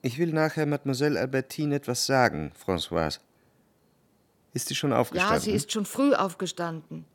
[0.03, 3.21] Ich will nachher Mademoiselle Albertine etwas sagen, Françoise.
[4.53, 5.35] Ist sie schon aufgestanden?
[5.35, 7.07] Ja, sie ist schon früh aufgestanden.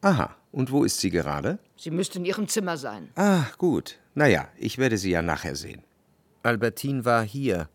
[0.00, 1.58] Aha, und wo ist sie gerade?
[1.76, 3.10] Sie müsste in ihrem Zimmer sein.
[3.16, 3.98] Ah, gut.
[4.18, 5.82] Na ja, ich werde sie ja nachher sehen.
[6.42, 7.68] Albertine war hier.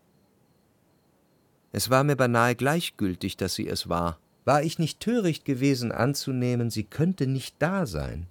[1.70, 4.18] Es war mir beinahe gleichgültig, dass sie es war.
[4.44, 8.26] War ich nicht töricht gewesen anzunehmen, sie könnte nicht da sein?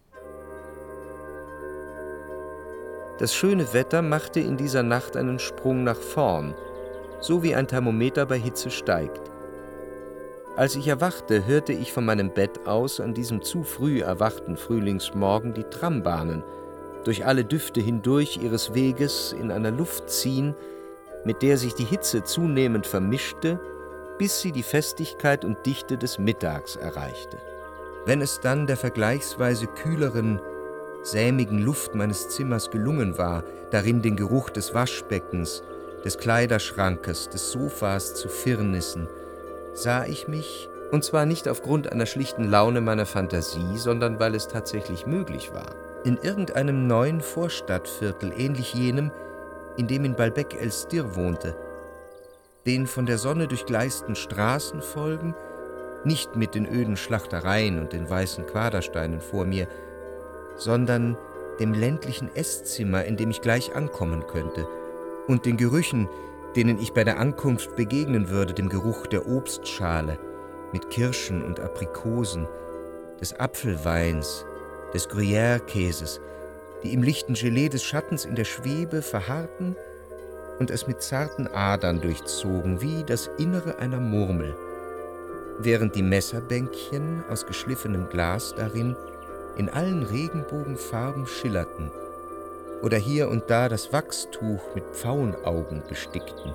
[3.17, 6.53] Das schöne Wetter machte in dieser Nacht einen Sprung nach vorn,
[7.21, 9.31] so wie ein Thermometer bei Hitze steigt.
[10.57, 15.53] Als ich erwachte, hörte ich von meinem Bett aus an diesem zu früh erwachten Frühlingsmorgen
[15.53, 16.43] die Trambahnen
[17.03, 20.55] durch alle Düfte hindurch ihres Weges in einer Luft ziehen,
[21.25, 23.59] mit der sich die Hitze zunehmend vermischte,
[24.17, 27.37] bis sie die Festigkeit und Dichte des Mittags erreichte.
[28.05, 30.39] Wenn es dann der vergleichsweise kühleren,
[31.03, 35.63] sämigen Luft meines Zimmers gelungen war, darin den Geruch des Waschbeckens,
[36.03, 39.07] des Kleiderschrankes, des Sofas zu firnissen,
[39.73, 44.47] sah ich mich, und zwar nicht aufgrund einer schlichten Laune meiner Fantasie, sondern weil es
[44.47, 49.11] tatsächlich möglich war, in irgendeinem neuen Vorstadtviertel, ähnlich jenem,
[49.77, 51.55] in dem in Balbec Elstir wohnte,
[52.65, 55.35] den von der Sonne durchgleisten Straßen folgen,
[56.03, 59.67] nicht mit den öden Schlachtereien und den weißen Quadersteinen vor mir,
[60.55, 61.17] sondern
[61.59, 64.67] dem ländlichen Esszimmer, in dem ich gleich ankommen könnte,
[65.27, 66.09] und den Gerüchen,
[66.55, 70.17] denen ich bei der Ankunft begegnen würde, dem Geruch der Obstschale
[70.73, 72.47] mit Kirschen und Aprikosen,
[73.19, 74.45] des Apfelweins,
[74.93, 76.19] des Gruyère-Käses,
[76.83, 79.75] die im lichten Gelee des Schattens in der Schwebe verharrten
[80.59, 84.55] und es mit zarten Adern durchzogen, wie das Innere einer Murmel,
[85.59, 88.95] während die Messerbänkchen aus geschliffenem Glas darin
[89.57, 91.91] in allen Regenbogenfarben schillerten
[92.81, 96.53] oder hier und da das Wachstuch mit Pfauenaugen bestickten.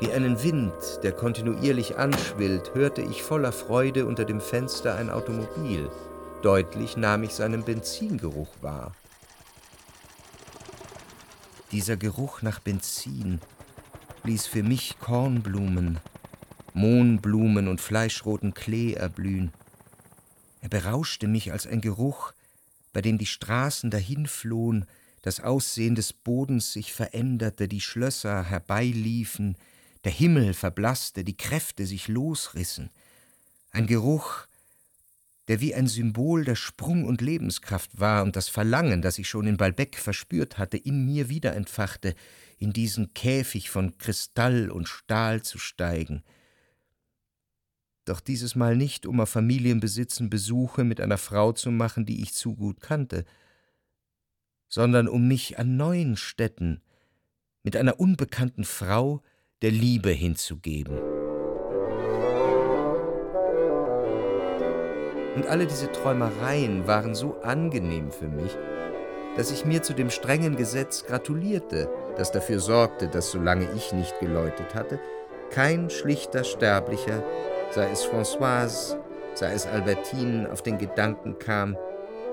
[0.00, 0.72] Wie einen Wind,
[1.02, 5.88] der kontinuierlich anschwillt, hörte ich voller Freude unter dem Fenster ein Automobil.
[6.42, 8.94] Deutlich nahm ich seinen Benzingeruch wahr.
[11.72, 13.40] Dieser Geruch nach Benzin
[14.22, 15.98] ließ für mich Kornblumen,
[16.74, 19.52] Mohnblumen und fleischroten Klee erblühen.
[20.60, 22.32] Er berauschte mich als ein Geruch,
[22.92, 24.86] bei dem die Straßen dahinflohen,
[25.22, 29.56] das Aussehen des Bodens sich veränderte, die Schlösser herbeiliefen,
[30.04, 32.90] der Himmel verblasste, die Kräfte sich losrissen.
[33.72, 34.46] Ein Geruch,
[35.48, 39.46] der wie ein Symbol der Sprung und Lebenskraft war und das Verlangen, das ich schon
[39.46, 42.14] in Balbec verspürt hatte, in mir wieder entfachte,
[42.58, 46.22] in diesen Käfig von Kristall und Stahl zu steigen–
[48.06, 52.32] doch dieses Mal nicht, um auf Familienbesitzen Besuche mit einer Frau zu machen, die ich
[52.32, 53.24] zu gut kannte,
[54.68, 56.80] sondern um mich an neuen Städten
[57.64, 59.22] mit einer unbekannten Frau
[59.60, 61.15] der Liebe hinzugeben.
[65.36, 68.56] Und alle diese Träumereien waren so angenehm für mich,
[69.36, 74.18] dass ich mir zu dem strengen Gesetz gratulierte, das dafür sorgte, dass solange ich nicht
[74.18, 74.98] geläutet hatte,
[75.50, 77.22] kein schlichter Sterblicher
[77.70, 78.96] sei es Françoise,
[79.34, 81.76] sei es Albertine, auf den Gedanken kam,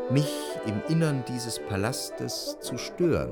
[0.10, 0.34] mich
[0.66, 3.32] im Innern dieses Palastes zu stören.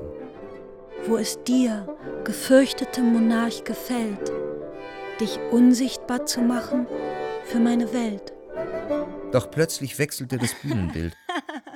[1.06, 1.88] wo es dir,
[2.24, 4.32] gefürchtetem Monarch, gefällt,
[5.20, 6.86] dich unsichtbar zu machen
[7.44, 8.32] für meine Welt.
[9.32, 11.16] Doch plötzlich wechselte das Bühnenbild.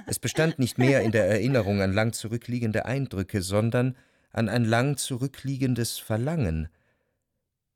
[0.07, 3.97] Es bestand nicht mehr in der Erinnerung an lang zurückliegende Eindrücke, sondern
[4.31, 6.69] an ein lang zurückliegendes Verlangen,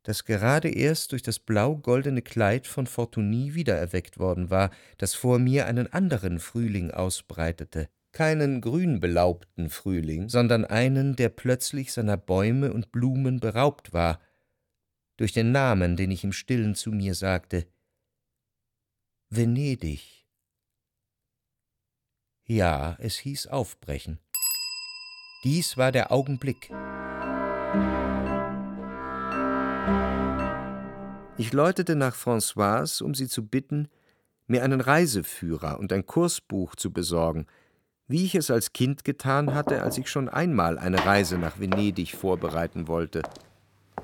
[0.03, 5.67] das gerade erst durch das blau-goldene Kleid von Fortuny wiedererweckt worden war, das vor mir
[5.67, 13.41] einen anderen Frühling ausbreitete, keinen grünbelaubten Frühling, sondern einen, der plötzlich seiner Bäume und Blumen
[13.41, 14.21] beraubt war,
[15.17, 17.67] durch den Namen, den ich im stillen zu mir sagte
[19.33, 20.27] Venedig.
[22.47, 24.19] Ja, es hieß aufbrechen.
[25.45, 26.69] Dies war der Augenblick.
[31.39, 33.89] Ich läutete nach Françoise, um sie zu bitten,
[34.49, 37.47] mir einen Reiseführer und ein Kursbuch zu besorgen,
[38.09, 42.17] wie ich es als Kind getan hatte, als ich schon einmal eine Reise nach Venedig
[42.17, 43.23] vorbereiten wollte.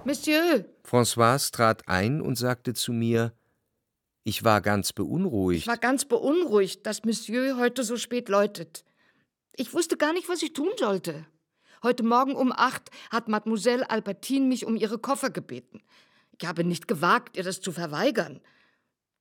[0.04, 0.66] Monsieur!
[0.84, 3.32] Françoise trat ein und sagte zu mir,
[4.26, 5.62] ich war ganz beunruhigt.
[5.62, 8.84] Ich war ganz beunruhigt, dass Monsieur heute so spät läutet.
[9.54, 11.24] Ich wusste gar nicht, was ich tun sollte.
[11.84, 15.80] Heute Morgen um acht hat Mademoiselle Albertine mich um ihre Koffer gebeten.
[16.36, 18.40] Ich habe nicht gewagt, ihr das zu verweigern.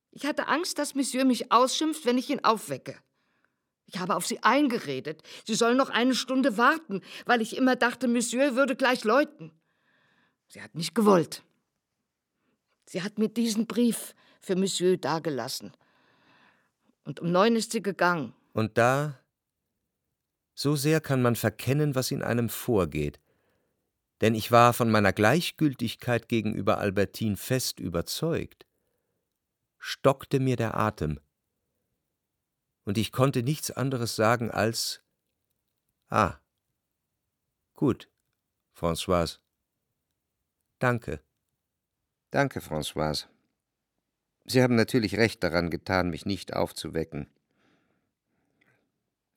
[0.09, 2.97] Ich hatte Angst, dass Monsieur mich ausschimpft, wenn ich ihn aufwecke.
[3.85, 5.21] Ich habe auf sie eingeredet.
[5.45, 9.51] Sie soll noch eine Stunde warten, weil ich immer dachte, Monsieur würde gleich läuten.
[10.47, 11.43] Sie hat nicht gewollt.
[12.87, 14.15] Sie hat mir diesen Brief
[14.45, 15.71] für Monsieur dagelassen.
[17.03, 18.33] Und um neun ist sie gegangen.
[18.53, 19.19] Und da,
[20.53, 23.19] so sehr kann man verkennen, was in einem vorgeht
[24.21, 28.65] denn ich war von meiner Gleichgültigkeit gegenüber Albertine fest überzeugt,
[29.77, 31.19] stockte mir der Atem,
[32.85, 35.01] und ich konnte nichts anderes sagen als
[36.07, 36.39] Ah,
[37.73, 38.09] gut,
[38.77, 39.39] Françoise.
[40.77, 41.19] Danke.
[42.29, 43.25] Danke, Françoise.
[44.45, 47.27] Sie haben natürlich recht daran getan, mich nicht aufzuwecken.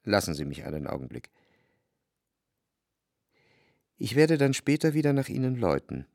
[0.05, 1.31] Lassen Sie mich einen Augenblick.
[3.97, 6.07] Ich werde dann später wieder nach Ihnen läuten.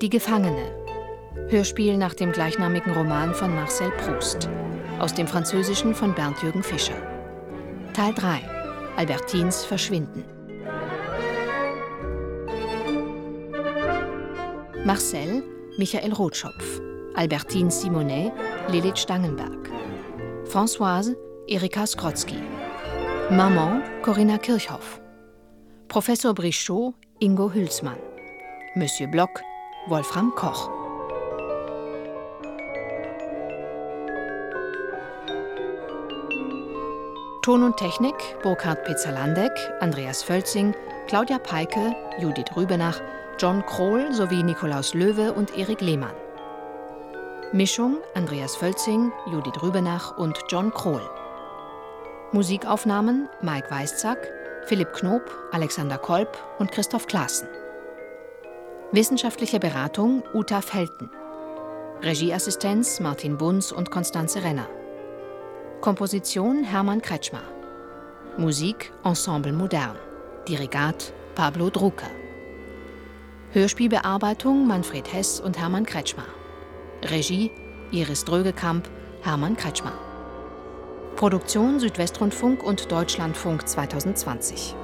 [0.00, 0.86] Die Gefangene.
[1.48, 4.48] Hörspiel nach dem gleichnamigen Roman von Marcel Proust.
[4.98, 6.96] Aus dem Französischen von Bernd-Jürgen Fischer.
[7.94, 8.40] Teil 3.
[8.96, 10.24] Albertines Verschwinden.
[14.84, 15.44] Marcel
[15.76, 16.80] Michael Rotschopf,
[17.14, 18.32] Albertine Simonet
[18.68, 19.70] Lilith Stangenberg,
[20.44, 21.14] Françoise
[21.46, 22.42] Erika Skrotzki,
[23.30, 25.00] Maman Corinna Kirchhoff,
[25.86, 27.98] Professor Brichot Ingo Hülsmann,
[28.74, 29.42] Monsieur Block
[29.86, 30.77] Wolfram Koch.
[37.48, 40.74] Ton und Technik Burkhard Pizzalandek, Andreas Völzing,
[41.06, 43.00] Claudia Peike, Judith Rübenach,
[43.38, 46.12] John Krohl sowie Nikolaus Löwe und Erik Lehmann.
[47.52, 51.00] Mischung Andreas Völzing, Judith Rübenach und John Krohl.
[52.32, 54.30] Musikaufnahmen Mike Weißzack,
[54.66, 57.48] Philipp Knob, Alexander Kolb und Christoph Klaassen.
[58.92, 61.08] Wissenschaftliche Beratung Uta Felten.
[62.02, 64.68] Regieassistenz Martin Bunz und Konstanze Renner.
[65.80, 67.42] Komposition Hermann Kretschmer.
[68.36, 69.96] Musik Ensemble Modern.
[70.48, 72.10] Dirigat Pablo Drucker.
[73.52, 76.26] Hörspielbearbeitung Manfred Hess und Hermann Kretschmer.
[77.04, 77.52] Regie
[77.92, 78.88] Iris Drögekamp,
[79.22, 79.92] Hermann Kretschmer.
[81.14, 84.74] Produktion Südwestrundfunk und Deutschlandfunk 2020.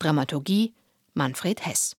[0.00, 0.72] Dramaturgie
[1.14, 1.94] Manfred Hess